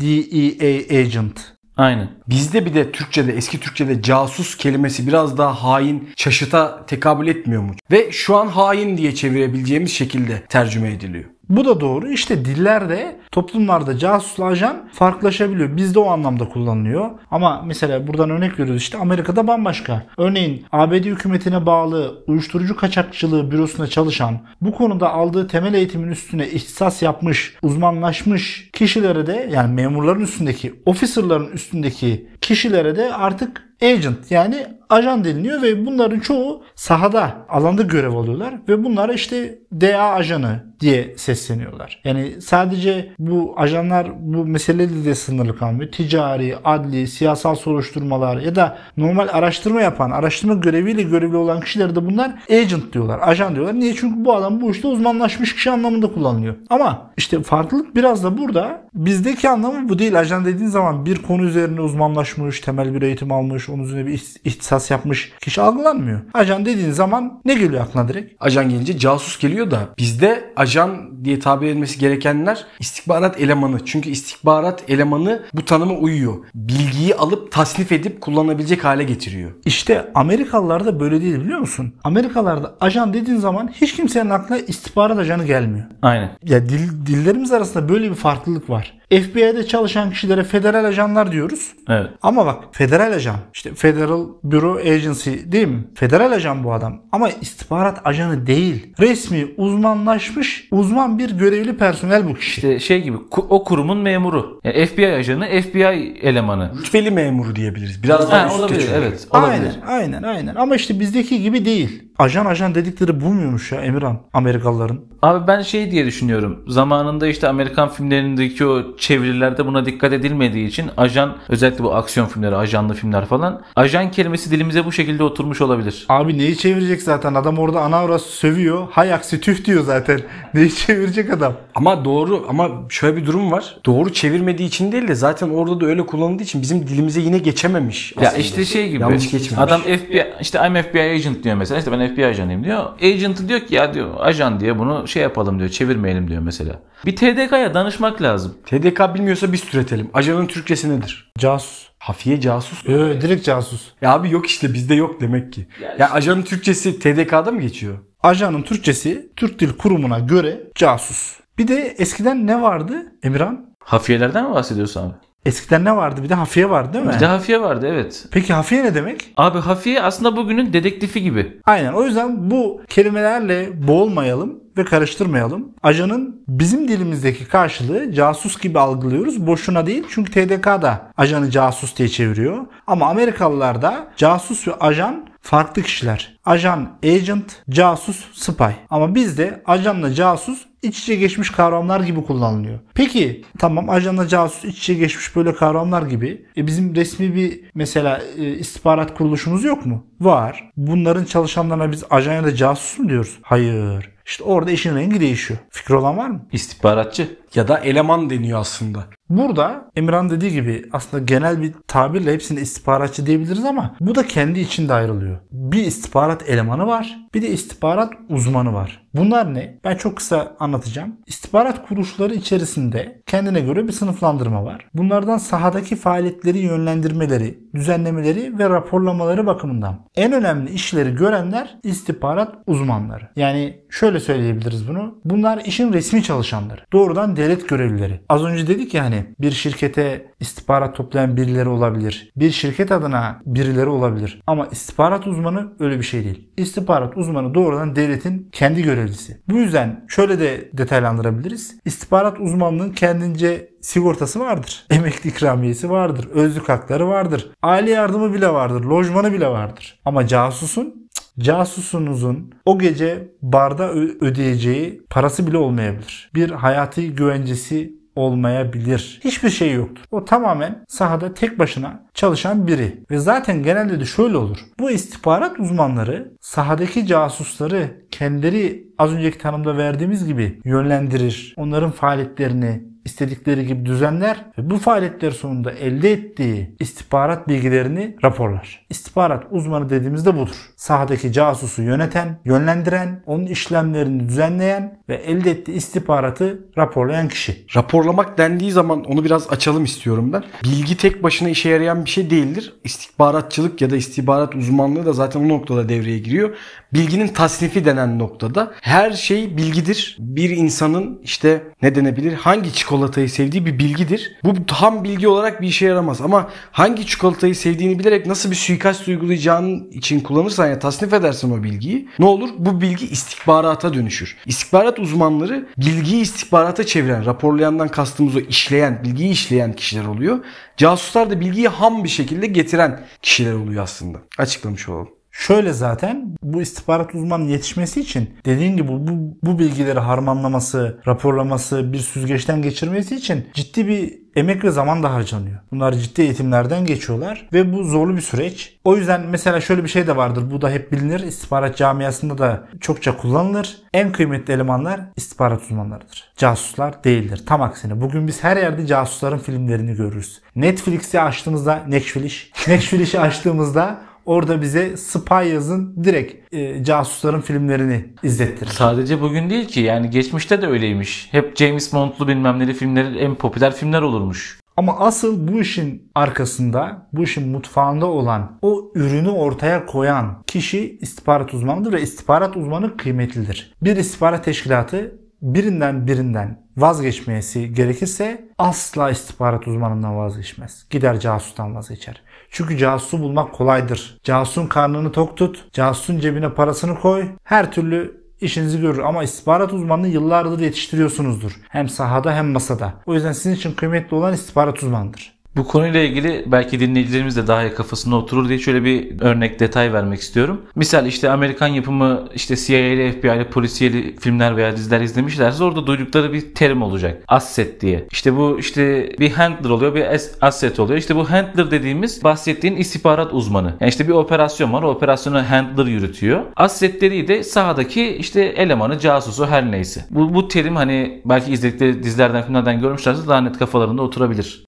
DEA 0.00 1.00
agent. 1.00 1.51
Aynen. 1.76 2.08
Bizde 2.28 2.66
bir 2.66 2.74
de 2.74 2.92
Türkçe'de 2.92 3.32
eski 3.32 3.60
Türkçe'de 3.60 4.02
casus 4.02 4.56
kelimesi 4.56 5.06
biraz 5.06 5.38
daha 5.38 5.64
hain 5.64 6.08
çaşıta 6.16 6.86
tekabül 6.86 7.26
etmiyor 7.26 7.62
mu? 7.62 7.74
Ve 7.90 8.12
şu 8.12 8.36
an 8.36 8.46
hain 8.46 8.96
diye 8.96 9.14
çevirebileceğimiz 9.14 9.92
şekilde 9.92 10.42
tercüme 10.48 10.92
ediliyor. 10.92 11.24
Bu 11.52 11.64
da 11.64 11.80
doğru. 11.80 12.08
İşte 12.08 12.44
dillerde, 12.44 13.16
toplumlarda 13.32 13.98
casusla 13.98 14.44
ajan 14.44 14.88
farklılaşabiliyor. 14.92 15.76
Bizde 15.76 15.98
o 15.98 16.10
anlamda 16.10 16.48
kullanılıyor. 16.48 17.10
Ama 17.30 17.62
mesela 17.66 18.06
buradan 18.06 18.30
örnek 18.30 18.58
veriyoruz 18.58 18.82
işte 18.82 18.98
Amerika'da 18.98 19.46
bambaşka. 19.46 20.06
Örneğin 20.16 20.64
ABD 20.72 21.04
hükümetine 21.04 21.66
bağlı 21.66 22.24
uyuşturucu 22.26 22.76
kaçakçılığı 22.76 23.50
bürosunda 23.50 23.86
çalışan, 23.86 24.40
bu 24.60 24.72
konuda 24.72 25.12
aldığı 25.12 25.48
temel 25.48 25.74
eğitimin 25.74 26.10
üstüne 26.10 26.48
ihtisas 26.48 27.02
yapmış, 27.02 27.56
uzmanlaşmış 27.62 28.70
kişilere 28.72 29.26
de 29.26 29.48
yani 29.52 29.74
memurların 29.74 30.20
üstündeki, 30.20 30.74
officerların 30.86 31.52
üstündeki 31.52 32.28
kişilere 32.40 32.96
de 32.96 33.14
artık 33.14 33.68
agent 33.82 34.30
yani 34.30 34.66
ajan 34.92 35.24
deniliyor 35.24 35.62
ve 35.62 35.86
bunların 35.86 36.20
çoğu 36.20 36.62
sahada 36.74 37.34
alanda 37.48 37.82
görev 37.82 38.14
alıyorlar 38.14 38.54
ve 38.68 38.84
bunlar 38.84 39.08
işte 39.08 39.58
DA 39.80 40.02
ajanı 40.02 40.72
diye 40.80 41.14
sesleniyorlar. 41.16 42.00
Yani 42.04 42.40
sadece 42.40 43.12
bu 43.18 43.54
ajanlar 43.56 44.12
bu 44.20 44.44
meseleyle 44.46 45.04
de 45.04 45.14
sınırlı 45.14 45.58
kalmıyor. 45.58 45.92
Ticari, 45.92 46.56
adli, 46.64 47.06
siyasal 47.06 47.54
soruşturmalar 47.54 48.36
ya 48.36 48.54
da 48.54 48.78
normal 48.96 49.28
araştırma 49.32 49.80
yapan, 49.80 50.10
araştırma 50.10 50.54
göreviyle 50.54 51.02
görevli 51.02 51.36
olan 51.36 51.60
kişileri 51.60 51.96
de 51.96 52.06
bunlar 52.06 52.32
agent 52.50 52.92
diyorlar, 52.92 53.20
ajan 53.22 53.54
diyorlar. 53.54 53.74
Niye? 53.74 53.94
Çünkü 53.94 54.24
bu 54.24 54.34
adam 54.34 54.60
bu 54.60 54.70
işte 54.70 54.88
uzmanlaşmış 54.88 55.54
kişi 55.54 55.70
anlamında 55.70 56.12
kullanılıyor. 56.12 56.54
Ama 56.70 57.10
işte 57.16 57.42
farklılık 57.42 57.96
biraz 57.96 58.24
da 58.24 58.38
burada. 58.38 58.82
Bizdeki 58.94 59.48
anlamı 59.48 59.88
bu 59.88 59.98
değil. 59.98 60.18
Ajan 60.20 60.44
dediğin 60.44 60.70
zaman 60.70 61.06
bir 61.06 61.22
konu 61.22 61.42
üzerine 61.42 61.80
uzmanlaşmış, 61.80 62.60
temel 62.60 62.94
bir 62.94 63.02
eğitim 63.02 63.32
almış, 63.32 63.68
onun 63.68 63.82
üzerine 63.82 64.06
bir 64.06 64.18
iht- 64.18 64.38
ihtisas 64.82 64.90
yapmış 64.90 65.32
kişi 65.40 65.60
algılanmıyor. 65.60 66.20
Ajan 66.34 66.66
dediğin 66.66 66.90
zaman 66.90 67.40
ne 67.44 67.54
geliyor 67.54 67.82
aklına 67.82 68.08
direkt? 68.08 68.34
Ajan 68.40 68.68
gelince 68.68 68.98
casus 68.98 69.38
geliyor 69.38 69.70
da 69.70 69.78
bizde 69.98 70.52
ajan 70.56 71.24
diye 71.24 71.38
tabir 71.38 71.66
edilmesi 71.66 71.98
gerekenler 71.98 72.66
istihbarat 72.80 73.40
elemanı. 73.40 73.84
Çünkü 73.84 74.10
istihbarat 74.10 74.90
elemanı 74.90 75.42
bu 75.54 75.64
tanıma 75.64 75.94
uyuyor. 75.94 76.34
Bilgiyi 76.54 77.14
alıp 77.14 77.52
tasnif 77.52 77.92
edip 77.92 78.20
kullanabilecek 78.20 78.84
hale 78.84 79.04
getiriyor. 79.04 79.50
İşte 79.64 80.10
Amerikalılarda 80.14 81.00
böyle 81.00 81.20
değil 81.20 81.40
biliyor 81.40 81.58
musun? 81.58 81.94
Amerikalarda 82.04 82.74
ajan 82.80 83.14
dediğin 83.14 83.38
zaman 83.38 83.68
hiç 83.68 83.96
kimsenin 83.96 84.30
aklına 84.30 84.58
istihbarat 84.58 85.18
ajanı 85.18 85.44
gelmiyor. 85.44 85.86
Aynen. 86.02 86.30
Ya 86.44 86.68
dil, 86.68 87.06
dillerimiz 87.06 87.52
arasında 87.52 87.88
böyle 87.88 88.10
bir 88.10 88.14
farklılık 88.14 88.70
var. 88.70 89.01
FBI'de 89.20 89.66
çalışan 89.66 90.10
kişilere 90.10 90.44
federal 90.44 90.84
ajanlar 90.84 91.32
diyoruz. 91.32 91.72
Evet. 91.88 92.06
Ama 92.22 92.46
bak 92.46 92.64
federal 92.72 93.12
ajan 93.12 93.36
işte 93.54 93.74
Federal 93.74 94.26
Bureau 94.42 94.76
Agency 94.78 95.30
değil 95.46 95.68
mi? 95.68 95.84
Federal 95.94 96.32
ajan 96.32 96.64
bu 96.64 96.72
adam. 96.72 97.00
Ama 97.12 97.30
istihbarat 97.30 98.00
ajanı 98.04 98.46
değil. 98.46 98.94
Resmi 99.00 99.46
uzmanlaşmış 99.56 100.68
uzman 100.70 101.18
bir 101.18 101.30
görevli 101.30 101.76
personel 101.76 102.28
bu 102.28 102.34
kişi. 102.34 102.50
İşte 102.56 102.80
şey 102.80 103.02
gibi 103.02 103.16
ku- 103.16 103.46
o 103.48 103.64
kurumun 103.64 103.98
memuru. 103.98 104.60
Yani 104.64 104.86
FBI 104.86 105.06
ajanı, 105.08 105.44
FBI 105.62 106.18
elemanı. 106.22 106.72
Rütbeli 106.78 107.10
memuru 107.10 107.56
diyebiliriz. 107.56 108.02
Biraz 108.02 108.30
daha 108.30 108.42
Ha, 108.42 108.46
üst 108.46 108.60
olabilir 108.60 108.88
evet. 108.94 109.26
Olabilir. 109.30 109.52
Aynen, 109.52 109.72
aynen, 109.86 110.22
aynen. 110.22 110.54
Ama 110.54 110.76
işte 110.76 111.00
bizdeki 111.00 111.42
gibi 111.42 111.64
değil. 111.64 112.02
Ajan 112.18 112.46
ajan 112.46 112.74
dedikleri 112.74 113.20
bulmuyormuş 113.20 113.72
ya 113.72 113.80
Emirhan 113.80 114.18
Amerikalıların. 114.32 115.00
Abi 115.22 115.46
ben 115.46 115.62
şey 115.62 115.90
diye 115.90 116.06
düşünüyorum. 116.06 116.64
Zamanında 116.68 117.26
işte 117.26 117.48
Amerikan 117.48 117.88
filmlerindeki 117.88 118.66
o 118.66 118.96
çevirilerde 118.96 119.66
buna 119.66 119.86
dikkat 119.86 120.12
edilmediği 120.12 120.68
için 120.68 120.90
ajan 120.96 121.36
özellikle 121.48 121.84
bu 121.84 121.94
aksiyon 121.94 122.26
filmleri, 122.26 122.56
ajanlı 122.56 122.94
filmler 122.94 123.26
falan 123.26 123.62
ajan 123.76 124.10
kelimesi 124.10 124.50
dilimize 124.50 124.84
bu 124.84 124.92
şekilde 124.92 125.22
oturmuş 125.24 125.60
olabilir. 125.60 126.06
Abi 126.08 126.38
neyi 126.38 126.56
çevirecek 126.56 127.02
zaten? 127.02 127.34
Adam 127.34 127.58
orada 127.58 127.80
anavra 127.80 128.18
sövüyor. 128.18 128.86
Hay 128.90 129.12
aksi 129.12 129.40
tüh 129.40 129.64
diyor 129.64 129.84
zaten. 129.84 130.20
Neyi 130.54 130.74
çevirecek 130.74 131.30
adam? 131.30 131.54
Ama 131.74 132.04
doğru 132.04 132.46
ama 132.48 132.68
şöyle 132.88 133.16
bir 133.16 133.26
durum 133.26 133.52
var. 133.52 133.76
Doğru 133.86 134.12
çevirmediği 134.12 134.68
için 134.68 134.92
değil 134.92 135.08
de 135.08 135.14
zaten 135.14 135.50
orada 135.50 135.80
da 135.80 135.86
öyle 135.86 136.06
kullanıldığı 136.06 136.42
için 136.42 136.62
bizim 136.62 136.86
dilimize 136.86 137.20
yine 137.20 137.38
geçememiş. 137.38 138.12
Ya 138.16 138.28
aslında. 138.28 138.42
işte 138.42 138.64
şey 138.64 138.90
gibi. 138.90 139.02
Yanlış 139.02 139.30
geçmemiş. 139.30 139.58
Adam 139.58 139.80
FBI 139.80 140.24
işte 140.40 140.58
I'm 140.66 140.82
FBI 140.82 141.00
agent 141.00 141.44
diyor 141.44 141.56
mesela. 141.56 141.78
İşte 141.78 141.92
ben 141.92 142.01
FBI 142.08 142.26
ajanıyım 142.26 142.64
diyor. 142.64 142.84
Agent 143.02 143.48
diyor 143.48 143.60
ki 143.60 143.74
ya 143.74 143.94
diyor 143.94 144.10
ajan 144.20 144.60
diye 144.60 144.78
bunu 144.78 145.08
şey 145.08 145.22
yapalım 145.22 145.58
diyor. 145.58 145.70
Çevirmeyelim 145.70 146.28
diyor 146.28 146.42
mesela. 146.42 146.80
Bir 147.06 147.16
TDK'ya 147.16 147.74
danışmak 147.74 148.22
lazım. 148.22 148.54
TDK 148.66 149.14
bilmiyorsa 149.14 149.52
biz 149.52 149.64
türetelim. 149.64 150.10
Ajanın 150.14 150.46
Türkçesi 150.46 150.90
nedir? 150.96 151.32
Casus. 151.38 151.88
Hafiye 151.98 152.40
casus. 152.40 152.84
Yo, 152.88 153.20
direkt 153.20 153.44
casus. 153.44 153.92
Ya 154.02 154.12
abi 154.12 154.30
yok 154.30 154.46
işte 154.46 154.74
bizde 154.74 154.94
yok 154.94 155.20
demek 155.20 155.52
ki. 155.52 155.66
Ya 155.98 156.10
ajanın 156.10 156.42
Türkçesi 156.42 156.98
TDK'da 156.98 157.50
mı 157.52 157.60
geçiyor? 157.60 157.98
Ajanın 158.22 158.62
Türkçesi 158.62 159.30
Türk 159.36 159.58
Dil 159.58 159.72
Kurumu'na 159.78 160.18
göre 160.18 160.60
casus. 160.74 161.40
Bir 161.58 161.68
de 161.68 161.94
eskiden 161.98 162.46
ne 162.46 162.62
vardı 162.62 162.94
Emirhan? 163.22 163.66
Hafiyelerden 163.78 164.48
mi 164.48 164.54
bahsediyorsun 164.54 165.00
abi? 165.00 165.14
Eskiden 165.46 165.84
ne 165.84 165.96
vardı? 165.96 166.22
Bir 166.22 166.28
de 166.28 166.34
hafiye 166.34 166.70
vardı 166.70 166.92
değil 166.92 167.04
mi? 167.04 167.12
Bir 167.14 167.20
de 167.20 167.26
hafiye 167.26 167.60
vardı 167.60 167.86
evet. 167.90 168.26
Peki 168.30 168.52
hafiye 168.52 168.84
ne 168.84 168.94
demek? 168.94 169.32
Abi 169.36 169.58
hafiye 169.58 170.02
aslında 170.02 170.36
bugünün 170.36 170.72
dedektifi 170.72 171.22
gibi. 171.22 171.60
Aynen 171.64 171.92
o 171.92 172.04
yüzden 172.04 172.50
bu 172.50 172.80
kelimelerle 172.88 173.88
boğulmayalım 173.88 174.60
ve 174.76 174.84
karıştırmayalım. 174.84 175.68
Ajanın 175.82 176.44
bizim 176.48 176.88
dilimizdeki 176.88 177.44
karşılığı 177.48 178.12
casus 178.12 178.60
gibi 178.60 178.78
algılıyoruz. 178.78 179.46
Boşuna 179.46 179.86
değil 179.86 180.04
çünkü 180.10 180.32
TDK 180.32 180.66
da 180.66 181.10
ajanı 181.16 181.50
casus 181.50 181.96
diye 181.96 182.08
çeviriyor. 182.08 182.56
Ama 182.86 183.06
Amerikalılar 183.06 183.82
da 183.82 184.08
casus 184.16 184.68
ve 184.68 184.74
ajan 184.74 185.26
farklı 185.40 185.82
kişiler. 185.82 186.38
Ajan, 186.44 186.88
agent, 187.04 187.62
casus, 187.70 188.24
spy. 188.32 188.64
Ama 188.90 189.14
bizde 189.14 189.62
ajanla 189.66 190.14
casus 190.14 190.66
iç 190.82 190.98
içe 190.98 191.14
geçmiş 191.14 191.50
kavramlar 191.50 192.00
gibi 192.00 192.24
kullanılıyor. 192.24 192.78
Peki 192.94 193.44
tamam 193.58 193.90
ajanla 193.90 194.28
casus 194.28 194.64
iç 194.64 194.78
içe 194.78 194.94
geçmiş 194.94 195.36
böyle 195.36 195.54
kavramlar 195.54 196.02
gibi. 196.02 196.46
E 196.56 196.66
bizim 196.66 196.94
resmi 196.96 197.34
bir 197.34 197.60
mesela 197.74 198.22
e, 198.38 198.50
istihbarat 198.50 199.14
kuruluşumuz 199.14 199.64
yok 199.64 199.86
mu? 199.86 200.06
Var. 200.20 200.70
Bunların 200.76 201.24
çalışanlarına 201.24 201.92
biz 201.92 202.04
ajan 202.10 202.34
ya 202.34 202.44
da 202.44 202.54
casus 202.54 202.98
mu 202.98 203.08
diyoruz? 203.08 203.38
Hayır. 203.42 204.10
İşte 204.26 204.44
orada 204.44 204.70
işin 204.70 204.96
rengi 204.96 205.20
değişiyor. 205.20 205.60
Fikri 205.70 205.94
olan 205.94 206.16
var 206.16 206.28
mı? 206.28 206.46
İstihbaratçı. 206.52 207.36
Ya 207.54 207.68
da 207.68 207.78
eleman 207.78 208.30
deniyor 208.30 208.60
aslında. 208.60 209.04
Burada 209.28 209.90
Emirhan 209.96 210.30
dediği 210.30 210.52
gibi 210.52 210.84
aslında 210.92 211.24
genel 211.24 211.62
bir 211.62 211.74
tabirle 211.86 212.32
hepsini 212.32 212.60
istihbaratçı 212.60 213.26
diyebiliriz 213.26 213.64
ama 213.64 213.96
bu 214.00 214.14
da 214.14 214.26
kendi 214.26 214.60
içinde 214.60 214.94
ayrılıyor. 214.94 215.38
Bir 215.52 215.84
istihbarat 215.84 216.48
elemanı 216.48 216.86
var, 216.86 217.18
bir 217.34 217.42
de 217.42 217.48
istihbarat 217.48 218.12
uzmanı 218.28 218.74
var. 218.74 219.02
Bunlar 219.14 219.54
ne? 219.54 219.78
Ben 219.84 219.96
çok 219.96 220.16
kısa 220.16 220.56
anlatacağım. 220.60 221.16
İstihbarat 221.26 221.88
kuruluşları 221.88 222.34
içerisinde 222.34 223.22
kendine 223.26 223.60
göre 223.60 223.88
bir 223.88 223.92
sınıflandırma 223.92 224.64
var. 224.64 224.86
Bunlardan 224.94 225.38
sahadaki 225.38 225.96
faaliyetleri 225.96 226.58
yönlendirmeleri, 226.58 227.58
düzenlemeleri 227.74 228.58
ve 228.58 228.68
raporlamaları 228.68 229.46
bakımından 229.46 230.06
en 230.16 230.32
önemli 230.32 230.70
işleri 230.70 231.14
görenler 231.14 231.78
istihbarat 231.82 232.54
uzmanları. 232.66 233.28
Yani 233.36 233.80
şöyle 233.90 234.20
söyleyebiliriz 234.20 234.88
bunu. 234.88 235.18
Bunlar 235.24 235.62
işin 235.64 235.92
resmi 235.92 236.22
çalışanları. 236.22 236.80
Doğrudan 236.92 237.36
devlet 237.36 237.68
görevlileri. 237.68 238.20
Az 238.28 238.44
önce 238.44 238.66
dedik 238.66 238.94
ya 238.94 239.04
hani 239.04 239.24
bir 239.40 239.50
şirkete 239.50 240.26
istihbarat 240.40 240.96
toplayan 240.96 241.36
birileri 241.36 241.68
olabilir. 241.68 242.32
Bir 242.36 242.50
şirket 242.50 242.92
adına 242.92 243.40
birileri 243.46 243.88
olabilir. 243.88 244.42
Ama 244.46 244.66
istihbarat 244.66 245.26
uzmanı 245.26 245.72
öyle 245.80 245.98
bir 245.98 246.04
şey 246.04 246.24
değil. 246.24 246.48
İstihbarat 246.56 247.16
uzmanı 247.16 247.54
doğrudan 247.54 247.96
devletin 247.96 248.48
kendi 248.52 248.82
görevlisi. 248.82 249.42
Bu 249.48 249.56
yüzden 249.56 250.04
şöyle 250.08 250.40
de 250.40 250.70
detaylandırabiliriz. 250.72 251.78
İstihbarat 251.84 252.40
uzmanlığının 252.40 252.92
kendince 252.92 253.71
sigortası 253.82 254.40
vardır. 254.40 254.86
Emekli 254.90 255.30
ikramiyesi 255.30 255.90
vardır. 255.90 256.28
Özlük 256.32 256.68
hakları 256.68 257.08
vardır. 257.08 257.50
Aile 257.62 257.90
yardımı 257.90 258.34
bile 258.34 258.48
vardır. 258.48 258.84
Lojmanı 258.84 259.32
bile 259.32 259.48
vardır. 259.48 260.00
Ama 260.04 260.26
casusun 260.26 261.02
Casusunuzun 261.38 262.54
o 262.66 262.78
gece 262.78 263.28
barda 263.42 263.92
ödeyeceği 263.92 265.02
parası 265.10 265.46
bile 265.46 265.56
olmayabilir. 265.56 266.30
Bir 266.34 266.50
hayati 266.50 267.14
güvencesi 267.14 268.02
olmayabilir. 268.16 269.20
Hiçbir 269.24 269.50
şey 269.50 269.72
yoktur. 269.72 270.04
O 270.10 270.24
tamamen 270.24 270.84
sahada 270.88 271.34
tek 271.34 271.58
başına 271.58 272.06
çalışan 272.14 272.66
biri. 272.66 273.04
Ve 273.10 273.18
zaten 273.18 273.62
genelde 273.62 274.00
de 274.00 274.04
şöyle 274.04 274.36
olur. 274.36 274.58
Bu 274.80 274.90
istihbarat 274.90 275.60
uzmanları 275.60 276.32
sahadaki 276.40 277.06
casusları 277.06 278.06
kendileri 278.10 278.86
az 278.98 279.12
önceki 279.12 279.38
tanımda 279.38 279.76
verdiğimiz 279.76 280.26
gibi 280.26 280.60
yönlendirir. 280.64 281.54
Onların 281.56 281.90
faaliyetlerini 281.90 282.91
istedikleri 283.04 283.66
gibi 283.66 283.86
düzenler 283.86 284.44
ve 284.58 284.70
bu 284.70 284.78
faaliyetler 284.78 285.30
sonunda 285.30 285.72
elde 285.72 286.12
ettiği 286.12 286.76
istihbarat 286.80 287.48
bilgilerini 287.48 288.16
raporlar. 288.24 288.86
İstihbarat 288.90 289.44
uzmanı 289.50 289.90
dediğimizde 289.90 290.36
budur. 290.36 290.56
Sahadaki 290.76 291.32
casusu 291.32 291.82
yöneten, 291.82 292.38
yönlendiren, 292.44 293.22
onun 293.26 293.46
işlemlerini 293.46 294.28
düzenleyen 294.28 294.98
ve 295.08 295.14
elde 295.14 295.50
ettiği 295.50 295.72
istihbaratı 295.72 296.66
raporlayan 296.78 297.28
kişi. 297.28 297.66
Raporlamak 297.76 298.38
dendiği 298.38 298.72
zaman 298.72 299.04
onu 299.04 299.24
biraz 299.24 299.50
açalım 299.50 299.84
istiyorum 299.84 300.32
ben. 300.32 300.44
Bilgi 300.64 300.96
tek 300.96 301.22
başına 301.22 301.48
işe 301.48 301.68
yarayan 301.68 302.04
bir 302.04 302.10
şey 302.10 302.30
değildir. 302.30 302.74
İstihbaratçılık 302.84 303.80
ya 303.80 303.90
da 303.90 303.96
istihbarat 303.96 304.54
uzmanlığı 304.54 305.06
da 305.06 305.12
zaten 305.12 305.40
o 305.40 305.48
noktada 305.48 305.88
devreye 305.88 306.18
giriyor. 306.18 306.56
Bilginin 306.94 307.28
tasnifi 307.28 307.84
denen 307.84 308.18
noktada 308.18 308.74
her 308.80 309.12
şey 309.12 309.56
bilgidir. 309.56 310.16
Bir 310.18 310.50
insanın 310.50 311.20
işte 311.22 311.62
ne 311.82 311.94
denebilir 311.94 312.32
hangi 312.32 312.72
çikolatayı 312.72 313.28
sevdiği 313.28 313.66
bir 313.66 313.78
bilgidir. 313.78 314.36
Bu 314.44 314.66
tam 314.66 315.04
bilgi 315.04 315.28
olarak 315.28 315.62
bir 315.62 315.66
işe 315.68 315.86
yaramaz 315.86 316.20
ama 316.20 316.50
hangi 316.72 317.06
çikolatayı 317.06 317.54
sevdiğini 317.54 317.98
bilerek 317.98 318.26
nasıl 318.26 318.50
bir 318.50 318.56
suikast 318.56 319.08
uygulayacağın 319.08 319.90
için 319.90 320.20
kullanırsan 320.20 320.66
ya 320.66 320.78
tasnif 320.78 321.12
edersen 321.12 321.50
o 321.50 321.62
bilgiyi 321.62 322.08
ne 322.18 322.26
olur? 322.26 322.50
Bu 322.58 322.80
bilgi 322.80 323.06
istihbarata 323.06 323.94
dönüşür. 323.94 324.36
İstihbarat 324.46 324.98
uzmanları 324.98 325.68
bilgiyi 325.76 326.22
istihbarata 326.22 326.86
çeviren, 326.86 327.26
raporlayandan 327.26 327.88
kastımız 327.88 328.36
o 328.36 328.40
işleyen, 328.40 329.04
bilgiyi 329.04 329.30
işleyen 329.30 329.72
kişiler 329.72 330.04
oluyor. 330.04 330.38
Casuslar 330.76 331.30
da 331.30 331.40
bilgiyi 331.40 331.68
ham 331.68 332.04
bir 332.04 332.08
şekilde 332.08 332.46
getiren 332.46 333.00
kişiler 333.22 333.52
oluyor 333.52 333.82
aslında. 333.82 334.18
Açıklamış 334.38 334.88
olalım. 334.88 335.21
Şöyle 335.32 335.72
zaten 335.72 336.36
bu 336.42 336.62
istihbarat 336.62 337.14
uzmanının 337.14 337.48
yetişmesi 337.48 338.00
için 338.00 338.30
dediğin 338.46 338.76
gibi 338.76 338.88
bu, 338.88 339.36
bu 339.42 339.58
bilgileri 339.58 340.00
harmanlaması, 340.00 341.00
raporlaması, 341.06 341.92
bir 341.92 341.98
süzgeçten 341.98 342.62
geçirmesi 342.62 343.16
için 343.16 343.46
ciddi 343.54 343.88
bir 343.88 344.22
emek 344.36 344.64
ve 344.64 344.70
zaman 344.70 345.02
da 345.02 345.14
harcanıyor. 345.14 345.58
Bunlar 345.72 345.92
ciddi 345.92 346.22
eğitimlerden 346.22 346.84
geçiyorlar 346.84 347.48
ve 347.52 347.72
bu 347.72 347.84
zorlu 347.84 348.16
bir 348.16 348.20
süreç. 348.20 348.78
O 348.84 348.96
yüzden 348.96 349.20
mesela 349.20 349.60
şöyle 349.60 349.84
bir 349.84 349.88
şey 349.88 350.06
de 350.06 350.16
vardır. 350.16 350.50
Bu 350.50 350.60
da 350.60 350.70
hep 350.70 350.92
bilinir. 350.92 351.20
İstihbarat 351.20 351.76
camiasında 351.76 352.38
da 352.38 352.68
çokça 352.80 353.16
kullanılır. 353.16 353.82
En 353.94 354.12
kıymetli 354.12 354.54
elemanlar 354.54 355.00
istihbarat 355.16 355.62
uzmanlarıdır. 355.62 356.32
Casuslar 356.36 357.04
değildir. 357.04 357.42
Tam 357.46 357.62
aksine. 357.62 358.00
Bugün 358.00 358.26
biz 358.26 358.44
her 358.44 358.56
yerde 358.56 358.86
casusların 358.86 359.38
filmlerini 359.38 359.94
görürüz. 359.94 360.40
Netflix'i 360.56 361.20
açtığımızda 361.20 361.82
Netflix. 361.88 362.32
Netflix'i 362.68 363.20
açtığımızda 363.20 364.11
Orada 364.26 364.62
bize 364.62 364.96
Spy 364.96 365.34
yazın 365.34 366.04
direkt 366.04 366.54
e, 366.54 366.84
casusların 366.84 367.40
filmlerini 367.40 368.04
izlettirir. 368.22 368.70
Sadece 368.70 369.20
bugün 369.20 369.50
değil 369.50 369.68
ki 369.68 369.80
yani 369.80 370.10
geçmişte 370.10 370.62
de 370.62 370.66
öyleymiş. 370.66 371.28
Hep 371.30 371.56
James 371.56 371.92
Bond'lu 371.92 372.28
bilmem 372.28 372.58
neli 372.58 372.74
filmlerin 372.74 373.14
en 373.14 373.34
popüler 373.34 373.74
filmler 373.74 374.02
olurmuş. 374.02 374.60
Ama 374.76 374.98
asıl 374.98 375.48
bu 375.48 375.60
işin 375.60 376.10
arkasında, 376.14 377.08
bu 377.12 377.22
işin 377.22 377.48
mutfağında 377.48 378.06
olan, 378.06 378.58
o 378.62 378.92
ürünü 378.94 379.28
ortaya 379.28 379.86
koyan 379.86 380.42
kişi 380.46 380.98
istihbarat 381.00 381.54
uzmanıdır 381.54 381.92
ve 381.92 382.02
istihbarat 382.02 382.56
uzmanı 382.56 382.96
kıymetlidir. 382.96 383.74
Bir 383.82 383.96
istihbarat 383.96 384.44
teşkilatı 384.44 385.16
birinden 385.42 386.06
birinden 386.06 386.61
vazgeçmesi 386.76 387.74
gerekirse 387.74 388.48
asla 388.58 389.10
istihbarat 389.10 389.68
uzmanından 389.68 390.16
vazgeçmez. 390.16 390.86
Gider 390.90 391.20
casustan 391.20 391.74
vazgeçer. 391.74 392.22
Çünkü 392.50 392.78
casusu 392.78 393.20
bulmak 393.20 393.52
kolaydır. 393.52 394.18
Casusun 394.22 394.66
karnını 394.66 395.12
tok 395.12 395.36
tut, 395.36 395.64
casusun 395.72 396.18
cebine 396.18 396.54
parasını 396.54 397.00
koy. 397.00 397.28
Her 397.44 397.72
türlü 397.72 398.22
işinizi 398.40 398.80
görür 398.80 398.98
ama 398.98 399.22
istihbarat 399.22 399.72
uzmanını 399.72 400.08
yıllardır 400.08 400.58
yetiştiriyorsunuzdur. 400.58 401.60
Hem 401.68 401.88
sahada 401.88 402.34
hem 402.34 402.52
masada. 402.52 402.94
O 403.06 403.14
yüzden 403.14 403.32
sizin 403.32 403.54
için 403.54 403.72
kıymetli 403.72 404.16
olan 404.16 404.32
istihbarat 404.32 404.82
uzmanıdır. 404.82 405.31
Bu 405.56 405.66
konuyla 405.68 406.00
ilgili 406.00 406.44
belki 406.46 406.80
dinleyicilerimiz 406.80 407.36
de 407.36 407.46
daha 407.46 407.62
iyi 407.62 407.74
kafasında 407.74 408.16
oturur 408.16 408.48
diye 408.48 408.58
şöyle 408.58 408.84
bir 408.84 409.20
örnek 409.20 409.60
detay 409.60 409.92
vermek 409.92 410.20
istiyorum. 410.20 410.60
Misal 410.74 411.06
işte 411.06 411.30
Amerikan 411.30 411.68
yapımı 411.68 412.28
işte 412.34 412.56
CIA'li, 412.56 413.12
FBI'li, 413.12 413.44
polisiyeli 413.44 414.16
filmler 414.16 414.56
veya 414.56 414.76
diziler 414.76 415.00
izlemişlerse 415.00 415.64
orada 415.64 415.86
duydukları 415.86 416.32
bir 416.32 416.54
terim 416.54 416.82
olacak. 416.82 417.22
Asset 417.28 417.80
diye. 417.80 418.06
İşte 418.10 418.36
bu 418.36 418.58
işte 418.58 419.12
bir 419.18 419.30
handler 419.30 419.70
oluyor 419.70 419.94
bir 419.94 420.06
asset 420.40 420.80
oluyor. 420.80 420.98
İşte 420.98 421.16
bu 421.16 421.30
handler 421.30 421.70
dediğimiz 421.70 422.24
bahsettiğin 422.24 422.76
istihbarat 422.76 423.34
uzmanı. 423.34 423.74
Yani 423.80 423.88
işte 423.88 424.08
bir 424.08 424.12
operasyon 424.12 424.72
var. 424.72 424.82
O 424.82 424.90
operasyonu 424.90 425.50
handler 425.50 425.86
yürütüyor. 425.86 426.42
Assetleri 426.56 427.28
de 427.28 427.42
sahadaki 427.42 428.08
işte 428.08 428.42
elemanı, 428.42 428.98
casusu 428.98 429.46
her 429.46 429.70
neyse. 429.70 430.04
Bu, 430.10 430.34
bu 430.34 430.48
terim 430.48 430.76
hani 430.76 431.22
belki 431.24 431.52
izledikleri 431.52 432.02
dizilerden, 432.02 432.42
filmlerden 432.42 432.80
görmüşlerse 432.80 433.28
daha 433.28 433.40
net 433.40 433.58
kafalarında 433.58 434.02
oturabilir. 434.02 434.64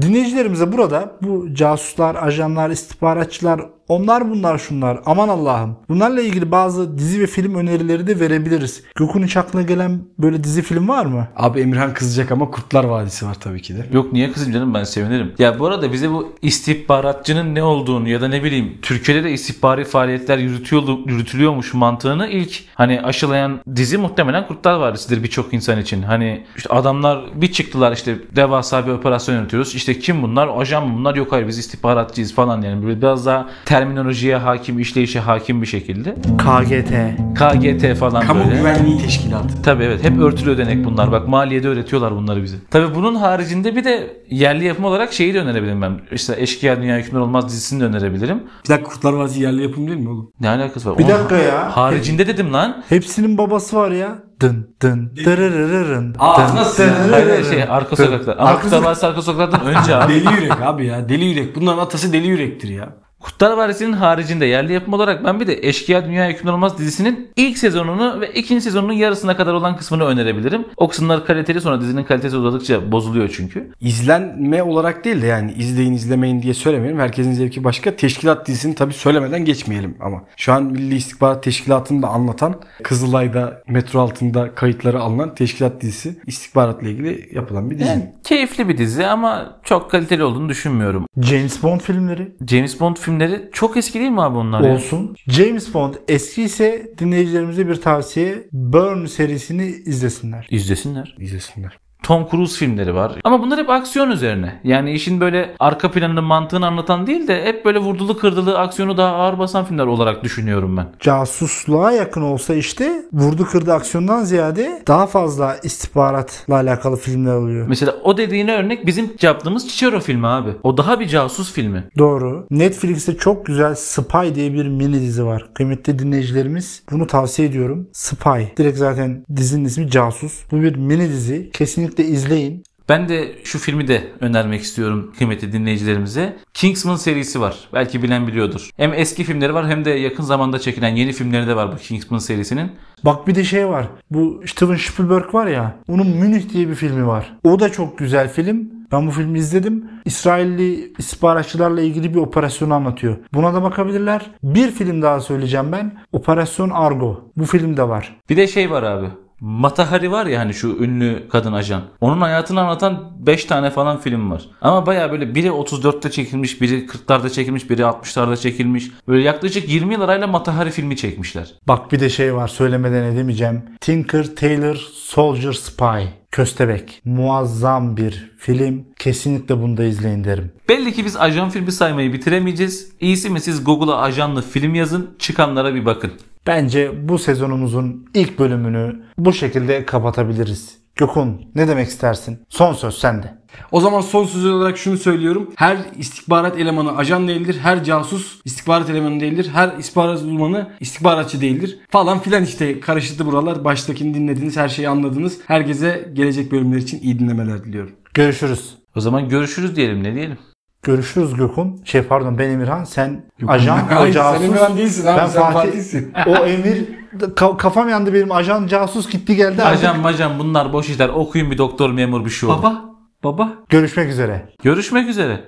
Dinleyicilerimize 0.00 0.72
burada 0.72 1.16
bu 1.22 1.54
casuslar, 1.54 2.14
ajanlar, 2.14 2.70
istihbaratçılar 2.70 3.60
onlar 3.88 4.30
bunlar 4.30 4.58
şunlar 4.58 5.00
aman 5.06 5.28
Allah'ım. 5.28 5.76
Bunlarla 5.88 6.20
ilgili 6.20 6.50
bazı 6.50 6.98
dizi 6.98 7.20
ve 7.20 7.26
film 7.26 7.54
önerileri 7.54 8.06
de 8.06 8.20
verebiliriz. 8.20 8.82
Gökün 8.94 9.22
hiç 9.22 9.36
aklına 9.36 9.62
gelen 9.62 10.00
böyle 10.18 10.44
dizi 10.44 10.62
film 10.62 10.88
var 10.88 11.06
mı? 11.06 11.28
Abi 11.36 11.60
Emirhan 11.60 11.94
kızacak 11.94 12.32
ama 12.32 12.50
Kurtlar 12.50 12.84
Vadisi 12.84 13.26
var 13.26 13.34
tabii 13.40 13.62
ki 13.62 13.76
de. 13.76 13.86
Yok 13.92 14.12
niye 14.12 14.32
kızım 14.32 14.52
canım 14.52 14.74
ben 14.74 14.84
sevinirim. 14.84 15.32
Ya 15.38 15.58
bu 15.58 15.66
arada 15.66 15.92
bize 15.92 16.10
bu 16.10 16.32
istihbaratçının 16.42 17.54
ne 17.54 17.62
olduğunu 17.62 18.08
ya 18.08 18.20
da 18.20 18.28
ne 18.28 18.44
bileyim 18.44 18.78
Türkiye'de 18.82 19.24
de 19.24 19.32
istihbari 19.32 19.84
faaliyetler 19.84 20.38
yürütüyor, 20.38 20.82
yürütülüyormuş 21.06 21.74
mantığını 21.74 22.28
ilk 22.28 22.64
hani 22.74 23.02
aşılayan 23.02 23.60
dizi 23.76 23.98
muhtemelen 23.98 24.46
Kurtlar 24.46 24.74
Vadisi'dir 24.74 25.22
birçok 25.22 25.54
insan 25.54 25.80
için. 25.80 26.02
Hani 26.02 26.46
işte 26.56 26.68
adamlar 26.74 27.24
bir 27.34 27.52
çıktılar 27.52 27.92
işte 27.92 28.18
devasa 28.36 28.86
bir 28.86 28.92
operasyon 28.92 29.34
yönetiyoruz. 29.34 29.74
İşte 29.74 29.98
kim 29.98 30.22
bunlar? 30.22 30.48
Ajan 30.56 30.88
mı 30.88 30.98
bunlar? 30.98 31.14
Yok 31.14 31.32
hayır 31.32 31.48
biz 31.48 31.58
istihbaratçıyız 31.58 32.34
falan 32.34 32.62
yani 32.62 32.86
böyle 32.86 33.02
biraz 33.02 33.26
daha 33.26 33.46
terminolojiye 33.78 34.36
hakim, 34.36 34.78
işleyişe 34.78 35.20
hakim 35.20 35.62
bir 35.62 35.66
şekilde. 35.66 36.14
KGT. 36.14 36.92
KGT 37.38 37.98
falan 37.98 38.26
Kamu 38.26 38.44
böyle. 38.44 38.56
Güvenliği 38.56 38.98
Teşkilatı. 38.98 39.62
Tabii 39.62 39.84
evet 39.84 40.04
hep 40.04 40.18
örtülü 40.18 40.50
ödenek 40.50 40.84
bunlar. 40.84 41.12
Bak 41.12 41.28
maliyede 41.28 41.68
öğretiyorlar 41.68 42.16
bunları 42.16 42.42
bize. 42.42 42.56
Tabii 42.70 42.94
bunun 42.94 43.14
haricinde 43.14 43.76
bir 43.76 43.84
de 43.84 44.16
yerli 44.30 44.64
yapım 44.64 44.84
olarak 44.84 45.12
şeyi 45.12 45.34
de 45.34 45.40
önerebilirim 45.40 45.82
ben. 45.82 46.00
İşte 46.12 46.34
Eşkıya 46.38 46.82
Dünya 46.82 46.98
Hükümler 46.98 47.20
Olmaz 47.20 47.48
dizisini 47.48 47.80
de 47.80 47.84
önerebilirim. 47.84 48.42
Bir 48.64 48.68
dakika 48.68 48.90
Kurtlar 48.90 49.12
Vadisi 49.12 49.42
yerli 49.42 49.62
yapım 49.62 49.86
değil 49.88 49.98
mi 49.98 50.08
oğlum? 50.08 50.30
Ne 50.40 50.48
alakası 50.48 50.90
var? 50.90 50.98
Bir 50.98 51.08
dakika 51.08 51.36
ya. 51.36 51.76
Haricinde 51.76 52.26
dedim 52.26 52.52
lan. 52.52 52.82
Hepsinin 52.88 53.38
babası 53.38 53.76
var 53.76 53.90
ya. 53.90 54.18
Dın 54.40 54.76
dın 54.82 55.12
dırırırırın. 55.24 56.16
Aa, 56.18 56.48
dın, 56.48 56.56
nasıl 56.56 56.82
dın, 56.82 56.90
Hayır 57.10 57.26
dırırırın. 57.26 57.50
şey 57.50 57.62
arka 57.68 57.96
sokaklar. 57.96 58.36
Ama 58.36 58.48
Arka 58.50 58.62
Kurtlar 58.62 58.82
Vadisi 58.82 59.06
arka 59.06 59.22
sokaklardan 59.22 59.66
önce 59.66 59.96
abi. 59.96 60.12
Deli 60.14 60.34
yürek 60.34 60.62
abi 60.62 60.86
ya. 60.86 61.08
Deli 61.08 61.24
yürek. 61.24 61.56
Bunların 61.56 61.78
atası 61.78 62.12
deli 62.12 62.26
yürektir 62.26 62.68
ya. 62.68 62.88
Kurtlar 63.24 63.56
Vadisi'nin 63.56 63.92
haricinde 63.92 64.46
yerli 64.46 64.72
yapım 64.72 64.94
olarak 64.94 65.24
ben 65.24 65.40
bir 65.40 65.46
de 65.46 65.68
Eşkıya 65.68 66.04
Dünya 66.04 66.28
Hükümler 66.28 66.52
Olmaz 66.52 66.78
dizisinin 66.78 67.28
ilk 67.36 67.58
sezonunu 67.58 68.20
ve 68.20 68.32
ikinci 68.32 68.60
sezonunun 68.60 68.92
yarısına 68.92 69.36
kadar 69.36 69.52
olan 69.54 69.76
kısmını 69.76 70.04
önerebilirim. 70.04 70.64
O 70.76 70.88
kısımlar 70.88 71.26
kaliteli 71.26 71.60
sonra 71.60 71.80
dizinin 71.80 72.04
kalitesi 72.04 72.36
uzadıkça 72.36 72.92
bozuluyor 72.92 73.28
çünkü. 73.36 73.70
İzlenme 73.80 74.62
olarak 74.62 75.04
değil 75.04 75.22
de 75.22 75.26
yani 75.26 75.52
izleyin 75.52 75.92
izlemeyin 75.92 76.42
diye 76.42 76.54
söylemeyelim. 76.54 77.00
Herkesin 77.00 77.32
zevki 77.32 77.64
başka. 77.64 77.96
Teşkilat 77.96 78.46
dizisini 78.46 78.74
tabii 78.74 78.92
söylemeden 78.92 79.44
geçmeyelim 79.44 79.96
ama. 80.00 80.22
Şu 80.36 80.52
an 80.52 80.64
Milli 80.64 80.94
İstihbarat 80.94 81.42
Teşkilatı'nı 81.42 82.02
da 82.02 82.08
anlatan 82.08 82.60
Kızılay'da 82.82 83.62
metro 83.68 84.00
altında 84.00 84.54
kayıtları 84.54 85.00
alınan 85.00 85.34
teşkilat 85.34 85.80
dizisi 85.80 86.18
istihbaratla 86.26 86.88
ilgili 86.88 87.28
yapılan 87.32 87.70
bir 87.70 87.78
dizi. 87.78 87.88
Yani 87.88 88.12
keyifli 88.24 88.68
bir 88.68 88.78
dizi 88.78 89.06
ama 89.06 89.60
çok 89.62 89.90
kaliteli 89.90 90.24
olduğunu 90.24 90.48
düşünmüyorum. 90.48 91.06
James 91.20 91.62
Bond 91.62 91.80
filmleri 91.80 92.32
James 92.46 92.80
Bond 92.80 92.96
filmleri 92.96 93.13
çok 93.52 93.76
eski 93.76 94.00
değil 94.00 94.10
mi 94.10 94.22
abi 94.22 94.38
onlar 94.38 94.60
ya? 94.60 94.74
olsun. 94.74 95.16
James 95.28 95.74
Bond 95.74 95.94
eski 96.08 96.42
ise 96.42 96.92
dinleyicilerimize 96.98 97.68
bir 97.68 97.74
tavsiye. 97.80 98.48
Burn 98.52 99.04
serisini 99.06 99.66
izlesinler. 99.66 100.46
İzlesinler. 100.50 101.16
İzlesinler. 101.18 101.78
Tom 102.04 102.26
Cruise 102.30 102.58
filmleri 102.58 102.94
var. 102.94 103.12
Ama 103.24 103.42
bunlar 103.42 103.58
hep 103.58 103.70
aksiyon 103.70 104.10
üzerine. 104.10 104.60
Yani 104.64 104.92
işin 104.92 105.20
böyle 105.20 105.54
arka 105.60 105.90
planını 105.90 106.22
mantığını 106.22 106.66
anlatan 106.66 107.06
değil 107.06 107.28
de 107.28 107.44
hep 107.44 107.64
böyle 107.64 107.78
vurdulu 107.78 108.18
kırdılı 108.18 108.58
aksiyonu 108.58 108.96
daha 108.96 109.14
ağır 109.14 109.38
basan 109.38 109.64
filmler 109.64 109.86
olarak 109.86 110.24
düşünüyorum 110.24 110.76
ben. 110.76 110.86
Casusluğa 111.00 111.92
yakın 111.92 112.22
olsa 112.22 112.54
işte 112.54 113.02
vurdu 113.12 113.44
kırdı 113.44 113.72
aksiyondan 113.72 114.24
ziyade 114.24 114.82
daha 114.88 115.06
fazla 115.06 115.56
istihbaratla 115.62 116.54
alakalı 116.54 116.96
filmler 116.96 117.34
oluyor. 117.34 117.68
Mesela 117.68 117.94
o 118.04 118.16
dediğine 118.16 118.56
örnek 118.56 118.86
bizim 118.86 119.12
yaptığımız 119.22 119.68
Cicero 119.68 120.00
filmi 120.00 120.26
abi. 120.26 120.50
O 120.62 120.76
daha 120.76 121.00
bir 121.00 121.08
casus 121.08 121.52
filmi. 121.52 121.84
Doğru. 121.98 122.46
Netflix'te 122.50 123.16
çok 123.16 123.46
güzel 123.46 123.74
Spy 123.74 124.34
diye 124.34 124.52
bir 124.52 124.68
mini 124.68 125.00
dizi 125.00 125.26
var. 125.26 125.48
Kıymetli 125.54 125.98
dinleyicilerimiz 125.98 126.82
bunu 126.90 127.06
tavsiye 127.06 127.48
ediyorum. 127.48 127.88
Spy. 127.92 128.42
Direkt 128.56 128.78
zaten 128.78 129.24
dizinin 129.36 129.64
ismi 129.64 129.90
Casus. 129.90 130.42
Bu 130.52 130.62
bir 130.62 130.76
mini 130.76 131.08
dizi. 131.08 131.50
Kesinlikle 131.52 131.93
izleyin. 132.02 132.64
Ben 132.88 133.08
de 133.08 133.32
şu 133.44 133.58
filmi 133.58 133.88
de 133.88 134.04
önermek 134.20 134.62
istiyorum 134.62 135.12
kıymetli 135.18 135.52
dinleyicilerimize. 135.52 136.36
Kingsman 136.54 136.96
serisi 136.96 137.40
var. 137.40 137.68
Belki 137.72 138.02
bilen 138.02 138.26
biliyordur. 138.26 138.70
Hem 138.76 138.94
eski 138.94 139.24
filmleri 139.24 139.54
var 139.54 139.68
hem 139.68 139.84
de 139.84 139.90
yakın 139.90 140.22
zamanda 140.22 140.58
çekilen 140.58 140.96
yeni 140.96 141.12
filmleri 141.12 141.46
de 141.46 141.56
var 141.56 141.72
bu 141.72 141.76
Kingsman 141.76 142.18
serisinin. 142.18 142.72
Bak 143.04 143.26
bir 143.26 143.34
de 143.34 143.44
şey 143.44 143.68
var. 143.68 143.86
Bu 144.10 144.42
Steven 144.46 144.76
Spielberg 144.76 145.34
var 145.34 145.46
ya. 145.46 145.76
Onun 145.88 146.06
Münih 146.06 146.52
diye 146.52 146.68
bir 146.68 146.74
filmi 146.74 147.06
var. 147.06 147.36
O 147.44 147.60
da 147.60 147.72
çok 147.72 147.98
güzel 147.98 148.32
film. 148.32 148.70
Ben 148.92 149.06
bu 149.06 149.10
filmi 149.10 149.38
izledim. 149.38 149.84
İsrailli 150.04 150.92
istihbaratçılarla 150.98 151.80
ilgili 151.80 152.14
bir 152.14 152.18
operasyonu 152.18 152.74
anlatıyor. 152.74 153.16
Buna 153.32 153.54
da 153.54 153.62
bakabilirler. 153.62 154.30
Bir 154.42 154.70
film 154.70 155.02
daha 155.02 155.20
söyleyeceğim 155.20 155.72
ben. 155.72 155.94
Operasyon 156.12 156.70
Argo. 156.70 157.30
Bu 157.36 157.44
film 157.44 157.76
de 157.76 157.88
var. 157.88 158.16
Bir 158.30 158.36
de 158.36 158.46
şey 158.46 158.70
var 158.70 158.82
abi. 158.82 159.06
Mata 159.46 159.90
Hari 159.90 160.10
var 160.10 160.26
ya 160.26 160.40
hani 160.40 160.54
şu 160.54 160.68
ünlü 160.68 161.28
kadın 161.28 161.52
ajan. 161.52 161.82
Onun 162.00 162.20
hayatını 162.20 162.60
anlatan 162.60 163.12
5 163.18 163.44
tane 163.44 163.70
falan 163.70 164.00
film 164.00 164.30
var. 164.30 164.42
Ama 164.60 164.86
baya 164.86 165.12
böyle 165.12 165.34
biri 165.34 165.48
34'te 165.48 166.10
çekilmiş, 166.10 166.60
biri 166.60 166.86
40'larda 166.86 167.30
çekilmiş, 167.30 167.70
biri 167.70 167.82
60'larda 167.82 168.36
çekilmiş. 168.36 168.90
Böyle 169.08 169.22
yaklaşık 169.22 169.68
20 169.68 169.94
yıl 169.94 170.00
arayla 170.00 170.26
Mata 170.26 170.56
Hari 170.56 170.70
filmi 170.70 170.96
çekmişler. 170.96 171.54
Bak 171.68 171.92
bir 171.92 172.00
de 172.00 172.10
şey 172.10 172.34
var 172.34 172.48
söylemeden 172.48 173.02
edemeyeceğim. 173.02 173.62
Tinker 173.80 174.36
Tailor 174.36 174.76
Soldier 174.92 175.52
Spy. 175.52 176.04
Köstebek. 176.30 177.00
Muazzam 177.04 177.96
bir 177.96 178.32
film. 178.38 178.84
Kesinlikle 178.98 179.62
bunu 179.62 179.76
da 179.76 179.84
izleyin 179.84 180.24
derim. 180.24 180.52
Belli 180.68 180.92
ki 180.92 181.04
biz 181.04 181.16
ajan 181.16 181.50
filmi 181.50 181.72
saymayı 181.72 182.12
bitiremeyeceğiz. 182.12 182.92
İyisi 183.00 183.30
mi 183.30 183.40
siz 183.40 183.64
Google'a 183.64 184.00
ajanlı 184.00 184.42
film 184.42 184.74
yazın, 184.74 185.10
çıkanlara 185.18 185.74
bir 185.74 185.86
bakın. 185.86 186.12
Bence 186.46 187.08
bu 187.08 187.18
sezonumuzun 187.18 188.06
ilk 188.14 188.38
bölümünü 188.38 189.02
bu 189.18 189.32
şekilde 189.32 189.86
kapatabiliriz. 189.86 190.78
Gökhan 190.96 191.40
ne 191.54 191.68
demek 191.68 191.88
istersin? 191.88 192.38
Son 192.48 192.72
söz 192.72 192.94
sende. 192.94 193.34
O 193.72 193.80
zaman 193.80 194.00
son 194.00 194.24
söz 194.24 194.46
olarak 194.46 194.78
şunu 194.78 194.96
söylüyorum. 194.96 195.50
Her 195.56 195.78
istihbarat 195.98 196.58
elemanı 196.58 196.96
ajan 196.96 197.28
değildir. 197.28 197.58
Her 197.62 197.84
casus 197.84 198.40
istihbarat 198.44 198.90
elemanı 198.90 199.20
değildir. 199.20 199.50
Her 199.52 199.78
istihbarat 199.78 200.18
uzmanı 200.18 200.70
istihbaratçı 200.80 201.40
değildir. 201.40 201.78
Falan 201.90 202.18
filan 202.18 202.44
işte 202.44 202.80
karıştı 202.80 203.26
buralar. 203.26 203.64
Baştakini 203.64 204.14
dinlediniz. 204.14 204.56
Her 204.56 204.68
şeyi 204.68 204.88
anladınız. 204.88 205.38
Herkese 205.46 206.08
gelecek 206.12 206.52
bölümler 206.52 206.76
için 206.76 207.00
iyi 207.02 207.18
dinlemeler 207.18 207.64
diliyorum. 207.64 207.92
Görüşürüz. 208.14 208.74
O 208.96 209.00
zaman 209.00 209.28
görüşürüz 209.28 209.76
diyelim 209.76 210.02
ne 210.02 210.14
diyelim. 210.14 210.38
Görüşürüz 210.84 211.34
Gökhan. 211.34 211.78
Şey 211.84 212.02
pardon 212.02 212.38
ben 212.38 212.50
Emirhan. 212.50 212.84
Sen 212.84 213.24
ajan, 213.48 213.78
o 213.78 213.94
Hayır, 213.94 214.12
sen 214.14 214.22
casus. 214.22 214.42
Emirhan 214.44 214.76
değilsin 214.76 215.06
abi, 215.06 215.18
Ben 215.20 215.26
sen 215.26 215.42
Fatih. 215.42 215.58
Fatih'sin. 215.70 216.12
o 216.26 216.30
Emir 216.36 216.84
ka- 217.20 217.56
kafam 217.56 217.88
yandı 217.88 218.14
benim. 218.14 218.32
Ajan 218.32 218.66
casus 218.66 219.10
gitti 219.10 219.36
geldi. 219.36 219.62
artık. 219.62 219.78
Ajan 219.84 220.00
majan 220.00 220.38
bunlar 220.38 220.72
boş 220.72 220.88
işler. 220.88 221.08
Okuyun 221.08 221.50
bir 221.50 221.58
doktor 221.58 221.90
memur 221.90 222.24
bir 222.24 222.30
şey 222.30 222.48
olur. 222.48 222.58
Baba, 222.58 222.84
baba. 223.24 223.52
Görüşmek 223.68 224.08
üzere. 224.10 224.48
Görüşmek 224.62 225.08
üzere. 225.08 225.40